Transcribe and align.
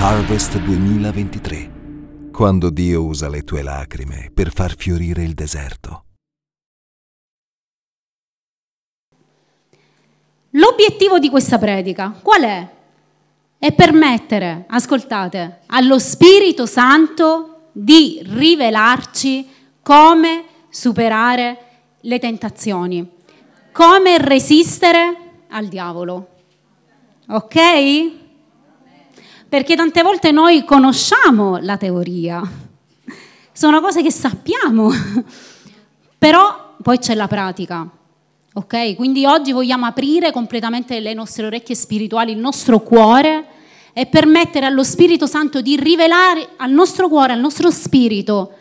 Harvest 0.00 0.56
2023, 0.58 2.30
quando 2.30 2.70
Dio 2.70 3.02
usa 3.02 3.28
le 3.28 3.42
tue 3.42 3.62
lacrime 3.62 4.30
per 4.32 4.52
far 4.52 4.76
fiorire 4.76 5.24
il 5.24 5.34
deserto. 5.34 6.04
L'obiettivo 10.50 11.18
di 11.18 11.28
questa 11.28 11.58
predica 11.58 12.16
qual 12.22 12.42
è? 12.42 12.68
È 13.58 13.72
permettere, 13.72 14.66
ascoltate, 14.68 15.62
allo 15.66 15.98
Spirito 15.98 16.64
Santo 16.64 17.70
di 17.72 18.22
rivelarci 18.24 19.48
come 19.82 20.44
superare 20.70 21.58
le 22.02 22.20
tentazioni, 22.20 23.04
come 23.72 24.16
resistere 24.18 25.16
al 25.48 25.66
diavolo. 25.66 26.28
Ok? 27.30 28.26
Perché 29.48 29.74
tante 29.76 30.02
volte 30.02 30.30
noi 30.30 30.64
conosciamo 30.64 31.58
la 31.58 31.78
teoria, 31.78 32.42
sono 33.52 33.80
cose 33.80 34.02
che 34.02 34.12
sappiamo, 34.12 34.90
però 36.18 36.74
poi 36.82 36.98
c'è 36.98 37.14
la 37.14 37.26
pratica. 37.26 37.88
Ok? 38.54 38.96
Quindi 38.96 39.24
oggi 39.24 39.52
vogliamo 39.52 39.86
aprire 39.86 40.32
completamente 40.32 41.00
le 41.00 41.14
nostre 41.14 41.46
orecchie 41.46 41.74
spirituali, 41.74 42.32
il 42.32 42.38
nostro 42.38 42.80
cuore 42.80 43.44
e 43.92 44.06
permettere 44.06 44.66
allo 44.66 44.82
Spirito 44.82 45.26
Santo 45.26 45.60
di 45.60 45.76
rivelare 45.76 46.50
al 46.56 46.70
nostro 46.70 47.08
cuore, 47.08 47.32
al 47.32 47.40
nostro 47.40 47.70
spirito, 47.70 48.52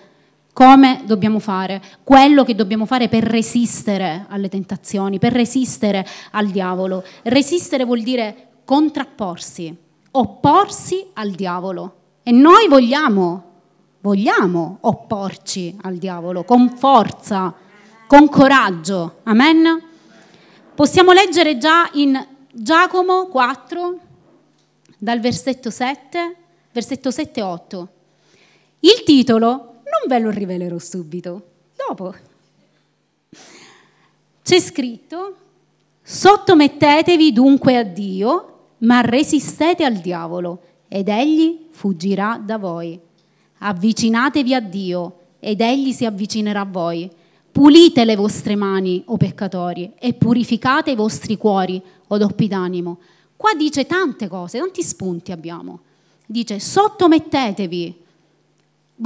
come 0.54 1.02
dobbiamo 1.06 1.40
fare, 1.40 1.82
quello 2.04 2.44
che 2.44 2.56
dobbiamo 2.56 2.86
fare 2.86 3.10
per 3.10 3.24
resistere 3.24 4.26
alle 4.30 4.50
tentazioni, 4.50 5.20
per 5.20 5.34
resistere 5.34 6.08
al 6.32 6.48
diavolo. 6.48 7.04
Resistere 7.24 7.86
vuol 7.86 8.02
dire 8.02 8.50
contrapporsi 8.66 9.86
opporsi 10.20 11.06
al 11.14 11.32
diavolo. 11.32 11.94
E 12.24 12.32
noi 12.32 12.68
vogliamo, 12.68 13.44
vogliamo 14.02 14.78
opporci 14.82 15.76
al 15.82 15.98
diavolo 15.98 16.44
con 16.44 16.76
forza, 16.76 17.54
con 18.08 18.28
coraggio. 18.28 19.20
Amen? 19.24 19.84
Possiamo 20.74 21.12
leggere 21.12 21.58
già 21.58 21.90
in 21.94 22.26
Giacomo 22.52 23.28
4, 23.28 24.00
dal 24.98 25.20
versetto 25.20 25.70
7, 25.70 26.36
versetto 26.72 27.12
7 27.12 27.40
e 27.40 27.44
8. 27.44 27.88
Il 28.82 29.04
titolo 29.04 29.50
non 29.50 30.08
ve 30.08 30.20
lo 30.20 30.30
rivelerò 30.30 30.78
subito, 30.80 31.42
dopo. 31.76 32.14
C'è 34.44 34.60
scritto, 34.60 35.36
sottomettetevi 36.02 37.34
dunque 37.34 37.78
a 37.78 37.84
Dio 37.84 38.57
ma 38.80 39.02
resistete 39.02 39.84
al 39.84 39.96
diavolo 39.96 40.62
ed 40.88 41.08
egli 41.08 41.68
fuggirà 41.72 42.42
da 42.44 42.58
voi. 42.58 43.00
Avvicinatevi 43.60 44.54
a 44.54 44.60
Dio 44.60 45.20
ed 45.40 45.62
egli 45.62 45.92
si 45.92 46.06
avvicinerà 46.06 46.62
a 46.62 46.66
voi. 46.66 47.10
Pulite 47.52 48.06
le 48.06 48.16
vostre 48.16 48.56
mani, 48.56 49.02
o 49.08 49.18
peccatori, 49.18 49.92
e 49.98 50.14
purificate 50.14 50.92
i 50.92 50.96
vostri 50.96 51.38
cuori, 51.38 51.82
o 52.08 52.18
doppi 52.18 52.48
d'animo. 52.48 53.00
Qua 53.36 53.54
dice 53.56 53.88
tante 53.88 54.28
cose, 54.28 54.60
tanti 54.60 54.84
spunti 54.84 55.32
abbiamo. 55.32 55.80
Dice 56.26 56.60
sottomettetevi 56.60 57.96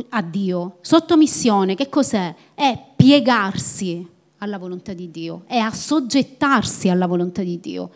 a 0.10 0.22
Dio. 0.22 0.78
Sottomissione, 0.82 1.76
che 1.76 1.88
cos'è? 1.88 2.34
È 2.54 2.78
piegarsi 2.96 4.06
alla 4.40 4.58
volontà 4.58 4.94
di 4.94 5.12
Dio, 5.12 5.44
è 5.46 5.58
assoggettarsi 5.58 6.90
alla 6.90 7.08
volontà 7.08 7.44
di 7.44 7.60
Dio. 7.60 7.90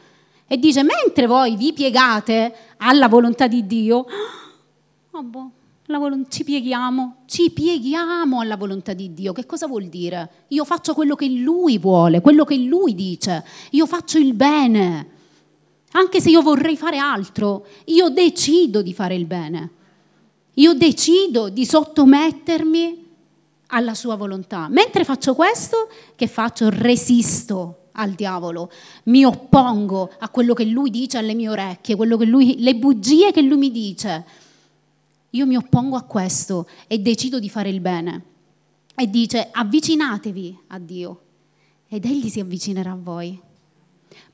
E 0.47 0.57
dice, 0.57 0.83
mentre 0.83 1.25
voi 1.25 1.55
vi 1.55 1.73
piegate 1.73 2.53
alla 2.77 3.07
volontà 3.07 3.47
di 3.47 3.65
Dio, 3.65 4.05
oh 5.11 5.23
boh, 5.23 5.49
volontà, 5.87 6.29
ci 6.29 6.43
pieghiamo, 6.43 7.15
ci 7.25 7.49
pieghiamo 7.49 8.39
alla 8.39 8.55
volontà 8.55 8.93
di 8.93 9.13
Dio. 9.13 9.33
Che 9.33 9.45
cosa 9.47 9.65
vuol 9.65 9.85
dire? 9.85 10.29
Io 10.49 10.63
faccio 10.65 10.93
quello 10.93 11.15
che 11.15 11.27
Lui 11.29 11.79
vuole, 11.79 12.21
quello 12.21 12.43
che 12.43 12.57
Lui 12.57 12.93
dice. 12.93 13.43
Io 13.71 13.87
faccio 13.87 14.19
il 14.19 14.33
bene. 14.33 15.13
Anche 15.93 16.21
se 16.21 16.29
io 16.29 16.41
vorrei 16.41 16.77
fare 16.77 16.97
altro, 16.97 17.65
io 17.85 18.09
decido 18.09 18.81
di 18.81 18.93
fare 18.93 19.15
il 19.15 19.25
bene. 19.25 19.69
Io 20.55 20.73
decido 20.73 21.49
di 21.49 21.65
sottomettermi 21.65 23.03
alla 23.67 23.95
sua 23.95 24.15
volontà. 24.15 24.67
Mentre 24.69 25.03
faccio 25.03 25.33
questo, 25.33 25.89
che 26.15 26.27
faccio? 26.27 26.69
Resisto 26.69 27.84
al 27.95 28.11
diavolo, 28.11 28.71
mi 29.03 29.25
oppongo 29.25 30.11
a 30.19 30.29
quello 30.29 30.53
che 30.53 30.65
lui 30.65 30.89
dice 30.89 31.17
alle 31.17 31.33
mie 31.33 31.49
orecchie, 31.49 31.95
lui, 31.95 32.61
le 32.61 32.75
bugie 32.75 33.31
che 33.31 33.41
lui 33.41 33.57
mi 33.57 33.71
dice. 33.71 34.23
Io 35.31 35.45
mi 35.45 35.57
oppongo 35.57 35.97
a 35.97 36.03
questo 36.03 36.67
e 36.87 36.99
decido 36.99 37.39
di 37.39 37.49
fare 37.49 37.69
il 37.69 37.81
bene. 37.81 38.23
E 38.95 39.09
dice 39.09 39.49
avvicinatevi 39.51 40.57
a 40.67 40.79
Dio 40.79 41.19
ed 41.89 42.05
Egli 42.05 42.29
si 42.29 42.39
avvicinerà 42.39 42.91
a 42.91 42.97
voi. 43.01 43.39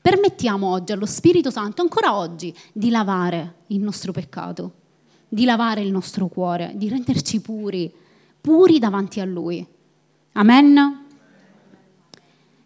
Permettiamo 0.00 0.68
oggi 0.68 0.92
allo 0.92 1.06
Spirito 1.06 1.50
Santo, 1.50 1.82
ancora 1.82 2.16
oggi, 2.16 2.54
di 2.72 2.90
lavare 2.90 3.54
il 3.68 3.80
nostro 3.80 4.12
peccato, 4.12 4.72
di 5.28 5.44
lavare 5.44 5.80
il 5.80 5.90
nostro 5.90 6.26
cuore, 6.26 6.72
di 6.74 6.88
renderci 6.88 7.40
puri, 7.40 7.92
puri 8.40 8.78
davanti 8.78 9.20
a 9.20 9.24
Lui. 9.24 9.64
Amen. 10.32 11.01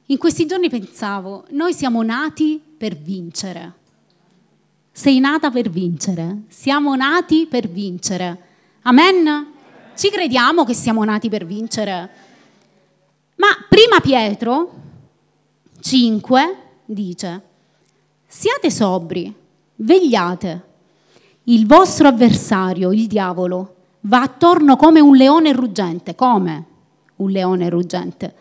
In 0.08 0.18
questi 0.18 0.46
giorni 0.46 0.68
pensavo, 0.68 1.46
noi 1.50 1.74
siamo 1.74 2.00
nati 2.02 2.62
per 2.78 2.94
vincere. 2.94 3.72
Sei 4.92 5.18
nata 5.18 5.50
per 5.50 5.68
vincere. 5.68 6.42
Siamo 6.46 6.94
nati 6.94 7.46
per 7.46 7.68
vincere. 7.68 8.38
Amen? 8.82 9.54
Ci 9.96 10.08
crediamo 10.10 10.64
che 10.64 10.74
siamo 10.74 11.02
nati 11.02 11.28
per 11.28 11.44
vincere. 11.44 12.10
Ma 13.34 13.48
prima 13.68 13.98
Pietro 13.98 14.74
5 15.80 16.56
dice, 16.84 17.42
siate 18.28 18.70
sobri, 18.70 19.34
vegliate. 19.74 20.62
Il 21.44 21.66
vostro 21.66 22.06
avversario, 22.06 22.92
il 22.92 23.08
diavolo, 23.08 23.74
va 24.02 24.22
attorno 24.22 24.76
come 24.76 25.00
un 25.00 25.16
leone 25.16 25.52
ruggente. 25.52 26.14
Come 26.14 26.64
un 27.16 27.30
leone 27.32 27.68
ruggente 27.68 28.34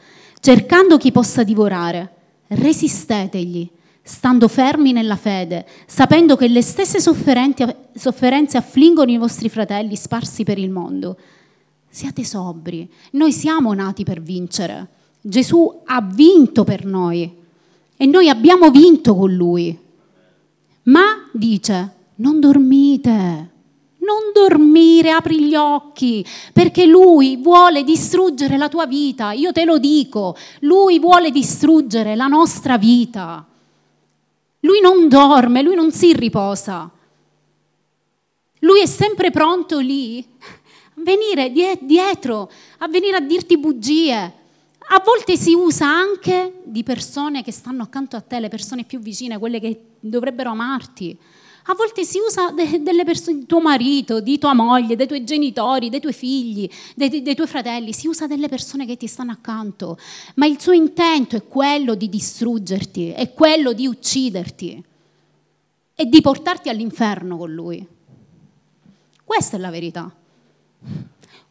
cercando 0.46 0.98
chi 0.98 1.12
possa 1.12 1.42
divorare. 1.42 2.14
Resistetegli, 2.50 3.68
stando 4.04 4.48
fermi 4.48 4.92
nella 4.92 5.16
fede, 5.16 5.66
sapendo 5.88 6.36
che 6.36 6.48
le 6.48 6.62
stesse 6.62 7.00
sofferenze 7.00 8.58
affliggono 8.58 9.10
i 9.10 9.18
vostri 9.18 9.50
fratelli 9.50 9.96
sparsi 9.96 10.44
per 10.44 10.60
il 10.60 10.70
mondo. 10.70 11.18
Siate 11.90 12.24
sobri, 12.24 12.88
noi 13.14 13.32
siamo 13.32 13.74
nati 13.74 14.04
per 14.04 14.22
vincere. 14.22 14.88
Gesù 15.20 15.82
ha 15.84 16.00
vinto 16.02 16.64
per 16.64 16.86
noi 16.86 17.36
e 17.98 18.06
noi 18.06 18.30
abbiamo 18.30 18.70
vinto 18.70 19.16
con 19.16 19.34
lui. 19.34 19.76
Ma 20.84 21.28
dice, 21.32 21.92
non 22.18 22.40
dormite, 22.40 23.50
Non 24.06 24.32
dormire, 24.34 25.12
apri 25.12 25.48
gli 25.48 25.56
occhi, 25.56 26.26
perché 26.54 26.86
lui 26.86 27.38
vuole 27.38 27.84
distruggere 27.84 28.58
la 28.58 28.70
tua 28.70 28.86
vita. 28.86 29.32
Io 29.32 29.52
te 29.52 29.66
lo 29.66 29.80
dico, 29.80 30.38
lui 30.60 31.00
vuole 31.00 31.32
distruggere 31.32 32.16
la 32.16 32.28
nostra 32.28 32.78
vita. 32.78 33.44
Lui 34.60 34.80
non 34.82 35.08
dorme, 35.08 35.62
lui 35.62 35.76
non 35.76 35.92
si 35.92 36.14
riposa. 36.14 36.90
Lui 38.60 38.82
è 38.82 38.86
sempre 38.86 39.32
pronto 39.32 39.80
lì 39.80 40.26
a 40.40 41.02
venire 41.02 41.52
dietro, 41.82 42.52
a 42.80 42.88
venire 42.88 43.18
a 43.18 43.22
dirti 43.22 43.58
bugie. 43.58 44.34
A 44.88 45.02
volte 45.04 45.36
si 45.38 45.54
usa 45.54 45.88
anche 45.88 46.62
di 46.64 46.84
persone 46.84 47.44
che 47.44 47.52
stanno 47.52 47.84
accanto 47.84 48.16
a 48.16 48.22
te, 48.22 48.40
le 48.40 48.50
persone 48.50 48.84
più 48.84 49.00
vicine, 49.00 49.40
quelle 49.40 49.60
che 49.60 49.82
dovrebbero 50.00 50.52
amarti. 50.52 51.18
A 51.68 51.74
volte 51.74 52.04
si 52.04 52.20
usa 52.20 52.52
de- 52.52 52.84
delle 52.84 53.04
persone, 53.04 53.48
tuo 53.48 53.60
marito, 53.60 54.20
di 54.20 54.38
tua 54.38 54.54
moglie, 54.54 54.96
dei 54.96 55.08
tuoi 55.08 55.24
genitori, 55.24 55.90
dei 55.90 56.00
tuoi 56.00 56.14
figli, 56.14 56.70
dei, 56.94 57.24
dei 57.24 57.34
tuoi 57.34 57.48
fratelli, 57.48 57.92
si 57.92 58.08
usa 58.08 58.28
delle 58.28 58.48
persone 58.48 58.86
che 58.86 58.98
ti 58.98 59.08
stanno 59.08 59.32
accanto, 59.32 59.98
ma 60.36 60.46
il 60.46 60.62
suo 60.62 60.74
intento 60.74 61.36
è 61.36 61.48
quello 61.48 61.96
di 61.96 62.08
distruggerti, 62.08 63.10
è 63.10 63.34
quello 63.34 63.74
di 63.74 63.88
ucciderti 63.88 64.84
e 65.96 66.06
di 66.06 66.22
portarti 66.22 66.70
all'inferno 66.70 67.36
con 67.36 67.52
lui. 67.52 67.86
Questa 69.24 69.58
è 69.58 69.60
la 69.60 69.72
verità. 69.72 70.14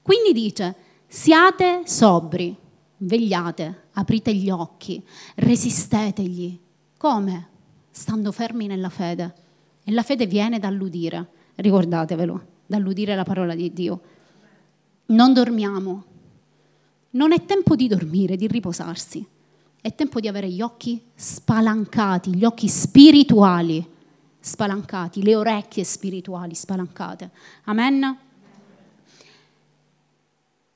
Quindi 0.01 0.33
dice, 0.33 0.75
siate 1.09 1.83
sobri, 1.87 2.55
vegliate, 2.99 3.87
aprite 3.95 4.33
gli 4.33 4.49
occhi, 4.49 5.03
resistetegli. 5.37 6.57
Come? 6.97 7.49
Stando 7.91 8.31
fermi 8.31 8.69
nella 8.69 8.91
fede. 8.91 9.43
E 9.85 9.93
la 9.93 10.03
fede 10.03 10.27
viene 10.27 10.59
dall'udire, 10.59 11.27
ricordatevelo, 11.57 12.45
dall'udire 12.67 13.15
la 13.15 13.25
parola 13.25 13.55
di 13.55 13.73
Dio. 13.73 14.01
Non 15.07 15.33
dormiamo. 15.35 16.05
Non 17.11 17.33
è 17.33 17.45
tempo 17.45 17.77
di 17.77 17.87
dormire, 17.87 18.37
di 18.37 18.47
riposarsi. 18.47 19.25
È 19.81 19.95
tempo 19.95 20.19
di 20.19 20.29
avere 20.29 20.49
gli 20.49 20.63
occhi 20.63 21.01
spalancati, 21.15 22.35
gli 22.35 22.45
occhi 22.45 22.69
spirituali 22.69 23.93
spalancati, 24.41 25.23
le 25.23 25.37
orecchie 25.37 25.85
spirituali 25.85 26.55
spalancate. 26.55 27.31
Amen? 27.65 28.19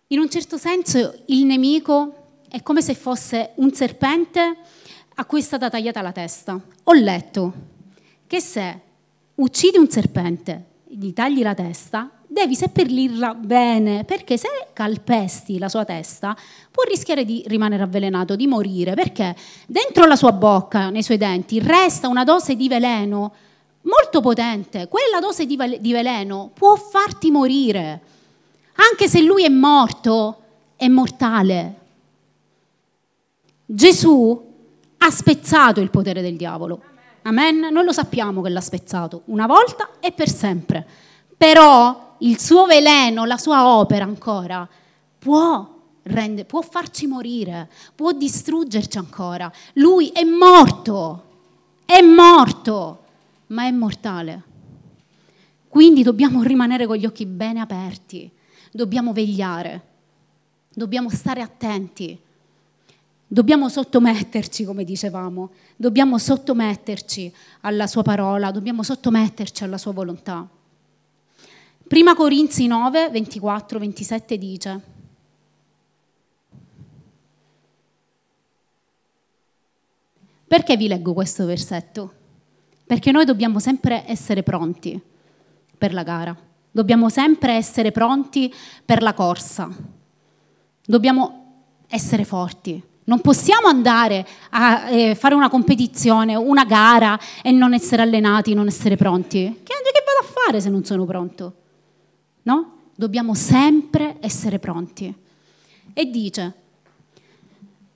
In 0.08 0.19
un 0.19 0.31
certo 0.31 0.56
senso 0.56 1.22
il 1.26 1.44
nemico 1.44 2.43
è 2.49 2.62
come 2.62 2.81
se 2.81 2.94
fosse 2.94 3.52
un 3.56 3.72
serpente 3.75 4.56
a 5.14 5.25
cui 5.26 5.40
è 5.40 5.43
stata 5.43 5.69
tagliata 5.69 6.00
la 6.00 6.12
testa. 6.12 6.58
Ho 6.84 6.93
letto 6.93 7.52
che 8.26 8.40
se 8.40 8.81
uccidi 9.38 9.79
un 9.79 9.88
serpente, 9.88 10.64
gli 10.88 11.12
tagli 11.12 11.43
la 11.43 11.55
testa, 11.55 12.11
devi 12.26 12.55
seppellirla 12.55 13.35
bene, 13.35 14.05
perché 14.05 14.37
se 14.37 14.49
calpesti 14.73 15.58
la 15.58 15.69
sua 15.69 15.85
testa 15.85 16.37
può 16.70 16.82
rischiare 16.85 17.25
di 17.25 17.43
rimanere 17.46 17.82
avvelenato, 17.82 18.37
di 18.37 18.46
morire, 18.46 18.94
perché 18.94 19.35
dentro 19.67 20.06
la 20.06 20.17
sua 20.17 20.32
bocca, 20.32 20.90
nei 20.90 21.02
suoi 21.02 21.19
denti, 21.19 21.61
resta 21.61 22.08
una 22.08 22.25
dose 22.25 22.56
di 22.56 22.69
veleno 22.69 23.32
molto 23.82 24.20
potente. 24.20 24.88
Quella 24.88 25.20
dose 25.20 25.46
di 25.46 25.56
veleno 25.93 26.50
può 26.52 26.76
farti 26.76 27.31
morire. 27.31 28.00
Anche 28.91 29.08
se 29.08 29.20
lui 29.23 29.44
è 29.44 29.49
morto, 29.49 30.43
è 30.76 30.88
mortale. 30.88 31.75
Gesù 33.64 34.46
ha 34.99 35.11
spezzato 35.11 35.81
il 35.81 35.91
potere 35.91 36.23
del 36.23 36.37
diavolo. 36.37 36.82
Amen? 37.28 37.69
Noi 37.70 37.84
lo 37.84 37.92
sappiamo 37.92 38.40
che 38.42 38.48
l'ha 38.48 38.60
spezzato 38.60 39.22
una 39.26 39.46
volta 39.46 39.90
e 40.00 40.12
per 40.12 40.28
sempre. 40.28 40.86
Però 41.36 42.16
il 42.19 42.38
suo 42.38 42.66
veleno, 42.66 43.25
la 43.25 43.36
sua 43.36 43.66
opera 43.66 44.04
ancora, 44.04 44.66
può, 45.19 45.69
rende, 46.04 46.44
può 46.44 46.62
farci 46.62 47.06
morire, 47.06 47.69
può 47.94 48.12
distruggerci 48.12 48.98
ancora. 48.98 49.50
Lui 49.75 50.08
è 50.08 50.25
morto, 50.25 51.22
è 51.84 52.00
morto, 52.00 53.04
ma 53.48 53.66
è 53.66 53.70
mortale. 53.70 54.42
Quindi 55.69 56.02
dobbiamo 56.02 56.42
rimanere 56.42 56.86
con 56.86 56.96
gli 56.96 57.06
occhi 57.06 57.26
bene 57.26 57.60
aperti 57.60 58.31
dobbiamo 58.70 59.12
vegliare, 59.12 59.81
dobbiamo 60.72 61.10
stare 61.10 61.40
attenti, 61.40 62.16
dobbiamo 63.28 63.69
sottometterci, 63.69 64.64
come 64.64 64.84
dicevamo, 64.84 65.50
dobbiamo 65.76 66.16
sottometterci 66.19 67.32
alla 67.60 67.86
sua 67.86 68.02
parola, 68.02 68.50
dobbiamo 68.50 68.82
sottometterci 68.82 69.62
alla 69.62 69.76
sua 69.76 69.92
volontà. 69.92 70.48
Prima 71.86 72.14
Corinzi 72.14 72.66
9, 72.66 73.10
24, 73.10 73.78
27 73.78 74.38
dice, 74.38 74.80
perché 80.46 80.76
vi 80.76 80.88
leggo 80.88 81.12
questo 81.12 81.44
versetto? 81.44 82.12
Perché 82.86 83.10
noi 83.10 83.26
dobbiamo 83.26 83.58
sempre 83.58 84.04
essere 84.06 84.42
pronti 84.42 84.98
per 85.76 85.92
la 85.92 86.02
gara. 86.02 86.36
Dobbiamo 86.70 87.10
sempre 87.10 87.54
essere 87.54 87.92
pronti 87.92 88.52
per 88.84 89.02
la 89.02 89.12
corsa. 89.12 89.69
Dobbiamo 90.84 91.44
essere 91.88 92.24
forti. 92.24 92.88
Non 93.08 93.20
possiamo 93.20 93.66
andare 93.66 94.26
a 94.50 94.90
eh, 94.90 95.14
fare 95.14 95.34
una 95.34 95.49
competizione, 95.49 96.34
una 96.34 96.64
gara 96.64 97.19
e 97.43 97.50
non 97.50 97.75
essere 97.75 98.02
allenati, 98.02 98.55
non 98.55 98.66
essere 98.66 98.96
pronti. 98.96 99.60
Che, 99.62 99.72
che 99.72 100.05
vado 100.05 100.28
a 100.28 100.43
fare 100.44 100.60
se 100.60 100.69
non 100.69 100.84
sono 100.84 101.05
pronto? 101.05 101.52
No? 102.43 102.72
Dobbiamo 102.94 103.34
sempre 103.34 104.16
essere 104.20 104.58
pronti. 104.58 105.12
E 105.93 106.10
dice, 106.10 106.52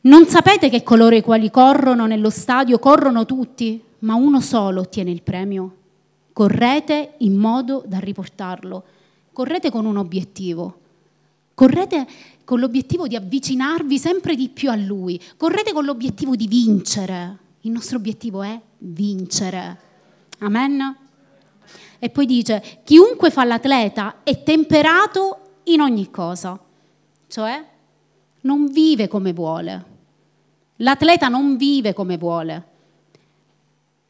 non 0.03 0.27
sapete 0.27 0.69
che 0.69 0.83
coloro 0.83 1.15
i 1.15 1.23
quali 1.23 1.51
corrono 1.51 2.07
nello 2.07 2.31
stadio 2.31 2.79
corrono 2.79 3.27
tutti, 3.27 3.83
ma 4.01 4.15
uno 4.15 4.41
solo 4.41 4.81
ottiene 4.81 5.11
il 5.11 5.23
premio? 5.23 5.77
correte 6.33 7.15
in 7.19 7.37
modo 7.37 7.83
da 7.87 7.99
riportarlo, 7.99 8.83
correte 9.33 9.71
con 9.71 9.85
un 9.85 9.97
obiettivo, 9.97 10.79
correte 11.55 12.07
con 12.45 12.61
l'obiettivo 12.61 13.07
di 13.07 13.17
avvicinarvi 13.17 13.99
sempre 13.99 14.35
di 14.35 14.49
più 14.49 14.71
a 14.71 14.77
Lui, 14.77 15.21
correte 15.37 15.73
con 15.73 15.85
l'obiettivo 15.85 16.37
di 16.37 16.47
vincere. 16.47 17.39
Il 17.63 17.71
nostro 17.71 17.97
obiettivo 17.97 18.43
è 18.43 18.59
vincere. 18.79 19.79
Amen? 20.39 20.97
E 21.99 22.11
poi 22.11 22.27
dice, 22.27 22.81
chiunque 22.85 23.31
fa 23.31 23.45
l'atleta 23.45 24.17
è 24.25 24.43
temperato 24.43 25.61
in 25.65 25.81
ogni 25.81 26.11
cosa, 26.11 26.59
cioè 27.29 27.65
non 28.41 28.67
vive 28.67 29.07
come 29.07 29.33
vuole. 29.33 29.85
L'atleta 30.77 31.29
non 31.29 31.57
vive 31.57 31.93
come 31.93 32.19
vuole. 32.19 32.71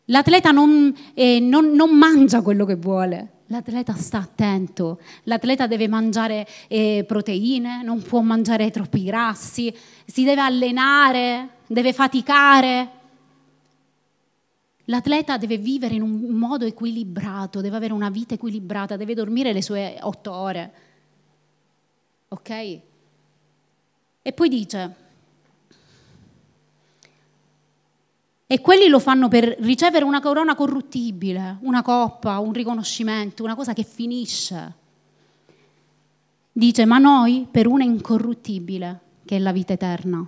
L'atleta 0.07 0.51
non, 0.51 0.95
eh, 1.15 1.39
non, 1.39 1.73
non, 1.73 1.91
mangia 1.97 2.43
quello 2.43 2.65
che 2.65 2.77
vuole, 2.77 3.29
l'atleta 3.53 3.95
sta 3.95 4.19
attento, 4.19 4.99
l'atleta 5.25 5.67
deve 5.67 5.87
mangiare 5.87 6.47
eh, 6.69 7.05
proteine, 7.07 7.83
non 7.83 8.03
può 8.03 8.21
mangiare 8.23 8.71
troppi 8.71 9.05
grassi, 9.05 9.75
si 10.07 10.25
deve 10.25 10.41
allenare, 10.41 11.49
deve 11.67 11.93
faticare. 11.93 13.01
L'atleta 14.87 15.37
deve 15.37 15.59
vivere 15.59 15.95
in 15.95 16.03
un 16.03 16.35
modo 16.35 16.65
equilibrato, 16.65 17.61
deve 17.61 17.77
avere 17.77 17.93
una 17.93 18.11
vita 18.11 18.35
equilibrata, 18.35 18.97
deve 18.97 19.15
dormire 19.15 19.53
le 19.53 19.63
sue 19.63 19.99
otto 20.01 20.33
ore. 20.33 20.73
Ok? 22.29 22.51
E 24.23 24.33
poi 24.33 24.49
dice, 24.49 24.95
E 28.53 28.61
quelli 28.61 28.89
lo 28.89 28.99
fanno 28.99 29.29
per 29.29 29.57
ricevere 29.61 30.05
una 30.05 30.21
corona 30.21 30.55
corruttibile, 30.55 31.57
una 31.61 31.81
coppa, 31.81 32.39
un 32.39 32.53
riconoscimento, 32.53 33.43
una 33.43 33.55
cosa 33.55 33.73
che 33.73 33.83
finisce. 33.83 34.73
Dice, 36.53 36.85
ma 36.85 36.99
noi 36.99 37.47
per 37.51 37.67
una 37.67 37.85
incorruttibile, 37.85 39.01
che 39.25 39.37
è 39.37 39.39
la 39.39 39.53
vita 39.53 39.73
eterna. 39.73 40.23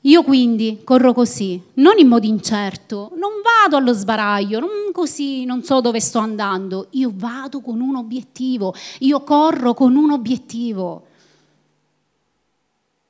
Io 0.00 0.22
quindi 0.24 0.80
corro 0.82 1.12
così, 1.12 1.62
non 1.74 1.96
in 1.98 2.08
modo 2.08 2.26
incerto, 2.26 3.12
non 3.14 3.30
vado 3.44 3.76
allo 3.76 3.92
sbaraglio, 3.92 4.58
non 4.58 4.90
così, 4.90 5.44
non 5.44 5.62
so 5.62 5.80
dove 5.80 6.00
sto 6.00 6.18
andando, 6.18 6.88
io 6.90 7.12
vado 7.14 7.60
con 7.60 7.80
un 7.80 7.94
obiettivo, 7.94 8.74
io 8.98 9.22
corro 9.22 9.74
con 9.74 9.94
un 9.94 10.10
obiettivo. 10.10 11.06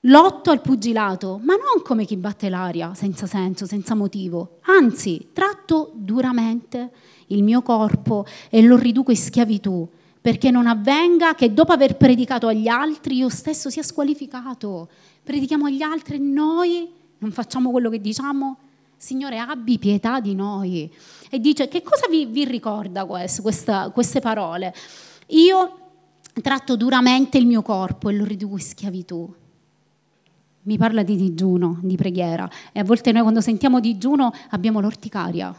Lotto 0.04 0.50
al 0.50 0.62
pugilato, 0.62 1.38
ma 1.42 1.54
non 1.54 1.82
come 1.84 2.06
chi 2.06 2.16
batte 2.16 2.48
l'aria, 2.48 2.94
senza 2.94 3.26
senso, 3.26 3.66
senza 3.66 3.94
motivo. 3.94 4.58
Anzi, 4.62 5.28
tratto 5.32 5.90
duramente 5.94 6.90
il 7.28 7.42
mio 7.42 7.60
corpo 7.60 8.24
e 8.48 8.62
lo 8.62 8.76
riduco 8.76 9.10
in 9.10 9.18
schiavitù, 9.18 9.86
perché 10.20 10.50
non 10.50 10.66
avvenga 10.66 11.34
che 11.34 11.52
dopo 11.52 11.72
aver 11.72 11.96
predicato 11.96 12.46
agli 12.46 12.66
altri 12.66 13.16
io 13.16 13.28
stesso 13.28 13.68
sia 13.68 13.82
squalificato. 13.82 14.88
Predichiamo 15.22 15.66
agli 15.66 15.82
altri 15.82 16.16
e 16.16 16.18
noi 16.18 16.88
non 17.18 17.32
facciamo 17.32 17.70
quello 17.70 17.90
che 17.90 18.00
diciamo 18.00 18.56
Signore, 18.96 19.38
abbi 19.38 19.78
pietà 19.78 20.20
di 20.20 20.34
noi. 20.34 20.90
E 21.30 21.40
dice, 21.40 21.68
che 21.68 21.82
cosa 21.82 22.06
vi, 22.06 22.26
vi 22.26 22.44
ricorda 22.44 23.06
questo, 23.06 23.40
questa, 23.40 23.88
queste 23.88 24.20
parole? 24.20 24.74
Io 25.28 25.78
tratto 26.42 26.76
duramente 26.76 27.38
il 27.38 27.46
mio 27.46 27.62
corpo 27.62 28.10
e 28.10 28.12
lo 28.12 28.24
riduco 28.24 28.56
in 28.56 28.60
schiavitù. 28.60 29.34
Mi 30.62 30.76
parla 30.76 31.02
di 31.02 31.16
digiuno, 31.16 31.78
di 31.82 31.96
preghiera. 31.96 32.48
E 32.72 32.80
a 32.80 32.84
volte 32.84 33.12
noi 33.12 33.22
quando 33.22 33.40
sentiamo 33.40 33.80
digiuno 33.80 34.32
abbiamo 34.50 34.80
l'orticaria. 34.80 35.54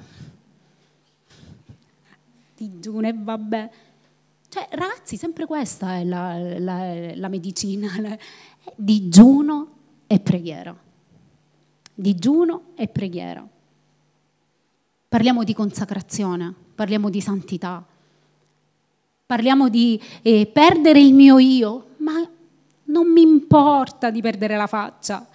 Digiuno 2.56 3.08
e 3.08 3.14
vabbè. 3.16 3.70
Cioè, 4.48 4.68
ragazzi, 4.72 5.18
sempre 5.18 5.46
questa 5.46 5.96
è 5.96 6.04
la, 6.04 6.60
la, 6.60 7.16
la 7.16 7.28
medicina. 7.30 7.90
Digiuno 8.76 9.68
e 10.06 10.20
preghiera. 10.20 10.76
Digiuno 11.94 12.62
e 12.76 12.88
preghiera. 12.88 13.48
Parliamo 15.08 15.44
di 15.44 15.54
consacrazione, 15.54 16.54
parliamo 16.74 17.10
di 17.10 17.20
santità, 17.20 17.86
parliamo 19.26 19.68
di 19.68 20.00
eh, 20.22 20.46
perdere 20.46 21.02
il 21.02 21.14
mio 21.14 21.38
io, 21.38 21.88
ma 21.98 22.26
non 22.92 23.12
mi 23.12 23.22
importa 23.22 24.12
di 24.12 24.22
perdere 24.22 24.58
la 24.58 24.68
faccia. 24.68 25.26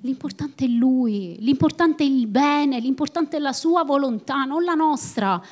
L'importante 0.00 0.64
è 0.64 0.68
lui, 0.68 1.36
l'importante 1.40 2.04
è 2.04 2.06
il 2.06 2.26
bene, 2.26 2.78
l'importante 2.78 3.36
è 3.36 3.40
la 3.40 3.52
sua 3.52 3.82
volontà, 3.84 4.44
non 4.44 4.62
la 4.62 4.74
nostra. 4.74 5.42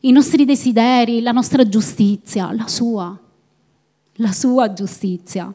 I 0.00 0.12
nostri 0.12 0.44
desideri, 0.44 1.20
la 1.20 1.32
nostra 1.32 1.66
giustizia, 1.68 2.52
la 2.52 2.66
sua, 2.66 3.16
la 4.14 4.32
sua 4.32 4.72
giustizia. 4.72 5.52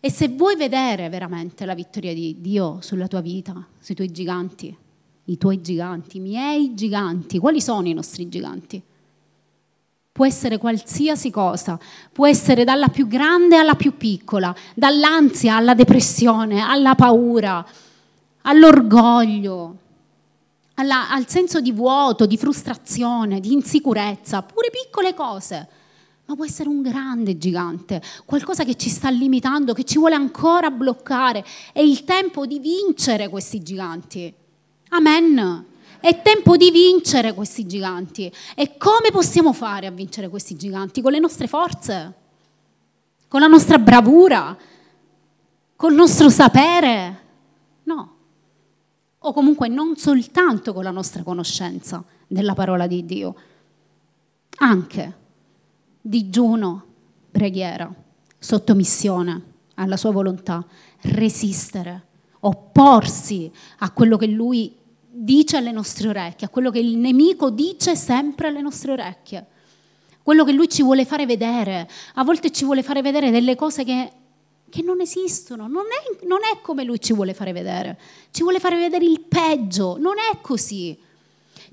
E 0.00 0.10
se 0.10 0.28
vuoi 0.28 0.56
vedere 0.56 1.08
veramente 1.08 1.64
la 1.64 1.74
vittoria 1.74 2.14
di 2.14 2.36
Dio 2.40 2.78
sulla 2.80 3.08
tua 3.08 3.20
vita, 3.20 3.64
sui 3.80 3.94
tuoi 3.94 4.12
giganti, 4.12 4.76
i 5.24 5.38
tuoi 5.38 5.60
giganti, 5.62 6.18
i 6.18 6.20
miei 6.20 6.74
giganti. 6.74 7.38
Quali 7.38 7.60
sono 7.60 7.88
i 7.88 7.94
nostri 7.94 8.28
giganti? 8.28 8.82
Può 10.14 10.24
essere 10.24 10.58
qualsiasi 10.58 11.32
cosa, 11.32 11.76
può 12.12 12.28
essere 12.28 12.62
dalla 12.62 12.86
più 12.86 13.08
grande 13.08 13.56
alla 13.56 13.74
più 13.74 13.96
piccola, 13.96 14.54
dall'ansia 14.72 15.56
alla 15.56 15.74
depressione, 15.74 16.60
alla 16.60 16.94
paura, 16.94 17.66
all'orgoglio, 18.42 19.76
alla, 20.74 21.10
al 21.10 21.26
senso 21.26 21.60
di 21.60 21.72
vuoto, 21.72 22.26
di 22.26 22.36
frustrazione, 22.36 23.40
di 23.40 23.52
insicurezza, 23.54 24.42
pure 24.42 24.70
piccole 24.70 25.14
cose. 25.14 25.68
Ma 26.26 26.36
può 26.36 26.44
essere 26.44 26.68
un 26.68 26.80
grande 26.80 27.36
gigante, 27.36 28.00
qualcosa 28.24 28.62
che 28.62 28.76
ci 28.76 28.90
sta 28.90 29.10
limitando, 29.10 29.72
che 29.72 29.82
ci 29.82 29.98
vuole 29.98 30.14
ancora 30.14 30.70
bloccare. 30.70 31.44
È 31.72 31.80
il 31.80 32.04
tempo 32.04 32.46
di 32.46 32.60
vincere 32.60 33.28
questi 33.28 33.64
giganti. 33.64 34.32
Amen. 34.90 35.72
È 36.04 36.20
tempo 36.20 36.58
di 36.58 36.70
vincere 36.70 37.32
questi 37.32 37.66
giganti. 37.66 38.30
E 38.54 38.76
come 38.76 39.10
possiamo 39.10 39.54
fare 39.54 39.86
a 39.86 39.90
vincere 39.90 40.28
questi 40.28 40.54
giganti? 40.54 41.00
Con 41.00 41.12
le 41.12 41.18
nostre 41.18 41.46
forze, 41.46 42.12
con 43.26 43.40
la 43.40 43.46
nostra 43.46 43.78
bravura, 43.78 44.54
col 45.74 45.94
nostro 45.94 46.28
sapere? 46.28 47.20
No. 47.84 48.16
O 49.16 49.32
comunque 49.32 49.68
non 49.68 49.96
soltanto 49.96 50.74
con 50.74 50.84
la 50.84 50.90
nostra 50.90 51.22
conoscenza 51.22 52.04
della 52.26 52.52
parola 52.52 52.86
di 52.86 53.06
Dio, 53.06 53.34
anche 54.58 55.12
digiuno, 56.02 56.84
preghiera, 57.30 57.90
sottomissione 58.38 59.42
alla 59.76 59.96
sua 59.96 60.12
volontà, 60.12 60.62
resistere, 61.00 62.02
opporsi 62.40 63.50
a 63.78 63.90
quello 63.90 64.18
che 64.18 64.26
lui 64.26 64.82
dice 65.16 65.56
alle 65.56 65.70
nostre 65.70 66.08
orecchie, 66.08 66.48
a 66.48 66.50
quello 66.50 66.70
che 66.70 66.80
il 66.80 66.96
nemico 66.96 67.50
dice 67.50 67.94
sempre 67.94 68.48
alle 68.48 68.60
nostre 68.60 68.92
orecchie, 68.92 69.46
quello 70.22 70.44
che 70.44 70.52
lui 70.52 70.68
ci 70.68 70.82
vuole 70.82 71.04
fare 71.04 71.24
vedere. 71.24 71.88
A 72.14 72.24
volte 72.24 72.50
ci 72.50 72.64
vuole 72.64 72.82
fare 72.82 73.00
vedere 73.00 73.30
delle 73.30 73.54
cose 73.54 73.84
che, 73.84 74.10
che 74.68 74.82
non 74.82 75.00
esistono, 75.00 75.68
non 75.68 75.84
è, 75.84 76.24
non 76.26 76.40
è 76.52 76.60
come 76.60 76.82
lui 76.82 77.00
ci 77.00 77.12
vuole 77.12 77.32
fare 77.32 77.52
vedere, 77.52 77.98
ci 78.32 78.42
vuole 78.42 78.58
fare 78.58 78.76
vedere 78.76 79.04
il 79.04 79.20
peggio, 79.20 79.96
non 79.98 80.14
è 80.18 80.40
così. 80.40 80.98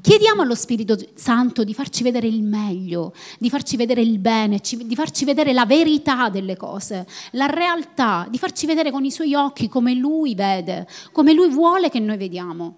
Chiediamo 0.01 0.41
allo 0.41 0.55
Spirito 0.55 0.97
Santo 1.13 1.63
di 1.63 1.73
farci 1.73 2.03
vedere 2.03 2.27
il 2.27 2.41
meglio, 2.41 3.13
di 3.37 3.49
farci 3.49 3.75
vedere 3.75 4.01
il 4.01 4.17
bene, 4.19 4.59
di 4.59 4.95
farci 4.95 5.25
vedere 5.25 5.53
la 5.53 5.65
verità 5.65 6.29
delle 6.29 6.57
cose, 6.57 7.07
la 7.31 7.45
realtà, 7.45 8.27
di 8.29 8.39
farci 8.39 8.65
vedere 8.65 8.91
con 8.91 9.03
i 9.03 9.11
suoi 9.11 9.35
occhi 9.35 9.67
come 9.67 9.93
Lui 9.93 10.33
vede, 10.33 10.87
come 11.11 11.33
Lui 11.33 11.49
vuole 11.49 11.89
che 11.89 11.99
noi 11.99 12.17
vediamo. 12.17 12.77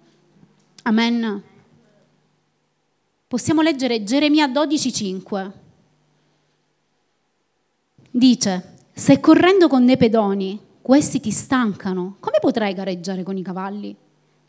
Amen. 0.86 1.42
Possiamo 3.26 3.62
leggere 3.62 4.04
Geremia 4.04 4.46
12:5. 4.48 5.50
Dice, 8.10 8.76
se 8.92 9.18
correndo 9.18 9.66
con 9.66 9.86
dei 9.86 9.96
pedoni 9.96 10.60
questi 10.82 11.20
ti 11.20 11.30
stancano, 11.30 12.16
come 12.20 12.36
potrai 12.38 12.74
gareggiare 12.74 13.22
con 13.22 13.38
i 13.38 13.42
cavalli? 13.42 13.96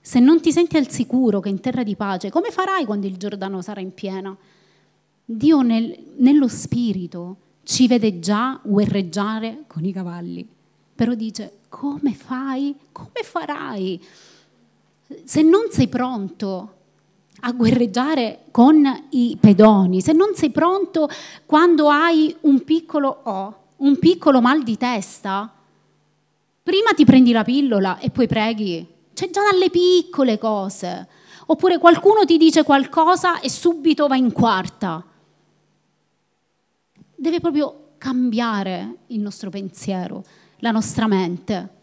Se 0.01 0.20
non 0.20 0.42
ti 0.42 0.51
senti 0.51 0.75
al 0.75 0.89
sicuro 0.89 1.39
che 1.39 1.48
in 1.48 1.62
terra 1.62 1.84
di 1.84 1.96
pace, 1.96 2.30
come 2.30 2.51
farai 2.51 2.84
quando 2.84 3.08
il 3.08 3.15
Giordano 3.15 3.62
sarà 3.62 3.80
in 3.80 3.94
piena? 3.94 4.36
Dio 5.24 5.62
nel, 5.62 5.98
nello 6.18 6.50
spirito 6.50 7.38
ci 7.63 7.88
vede 7.88 8.20
già 8.20 8.60
guerreggiare 8.62 9.63
con 9.68 9.86
i 9.86 9.94
cavalli, 9.94 10.46
però 10.94 11.13
dice, 11.13 11.60
come 11.70 12.13
fai? 12.13 12.75
Come 12.92 13.24
farai? 13.24 14.01
Se 15.24 15.41
non 15.41 15.67
sei 15.69 15.88
pronto 15.88 16.71
a 17.41 17.51
guerreggiare 17.51 18.45
con 18.51 19.07
i 19.12 19.38
pedoni, 19.39 20.01
se 20.01 20.13
non 20.13 20.33
sei 20.33 20.50
pronto 20.50 21.07
quando 21.45 21.89
hai 21.89 22.35
un 22.41 22.63
piccolo 22.63 23.21
O, 23.24 23.55
un 23.77 24.00
piccolo 24.00 24.41
mal 24.41 24.63
di 24.63 24.77
testa, 24.77 25.51
prima 26.63 26.91
ti 26.95 27.05
prendi 27.05 27.31
la 27.31 27.43
pillola 27.43 28.00
e 28.00 28.09
poi 28.09 28.27
preghi. 28.27 28.88
C'è 29.13 29.29
già 29.29 29.41
dalle 29.50 29.69
piccole 29.69 30.38
cose. 30.38 31.07
Oppure 31.47 31.77
qualcuno 31.77 32.25
ti 32.25 32.38
dice 32.38 32.63
qualcosa 32.63 33.39
e 33.39 33.50
subito 33.50 34.07
va 34.07 34.15
in 34.15 34.31
quarta. 34.31 35.03
Deve 37.15 37.39
proprio 37.39 37.89
cambiare 37.97 38.95
il 39.07 39.19
nostro 39.19 39.50
pensiero, 39.51 40.24
la 40.57 40.71
nostra 40.71 41.07
mente. 41.07 41.75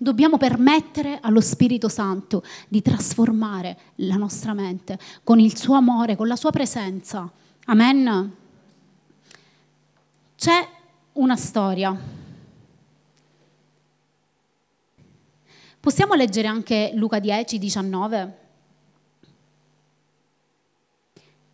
Dobbiamo 0.00 0.36
permettere 0.36 1.18
allo 1.20 1.40
Spirito 1.40 1.88
Santo 1.88 2.44
di 2.68 2.80
trasformare 2.82 3.76
la 3.96 4.14
nostra 4.14 4.52
mente 4.52 4.96
con 5.24 5.40
il 5.40 5.56
suo 5.56 5.74
amore, 5.74 6.14
con 6.14 6.28
la 6.28 6.36
sua 6.36 6.52
presenza. 6.52 7.28
Amen. 7.64 8.32
C'è 10.36 10.68
una 11.14 11.34
storia. 11.34 11.98
Possiamo 15.80 16.14
leggere 16.14 16.46
anche 16.46 16.92
Luca 16.94 17.18
10, 17.18 17.58
19? 17.58 18.38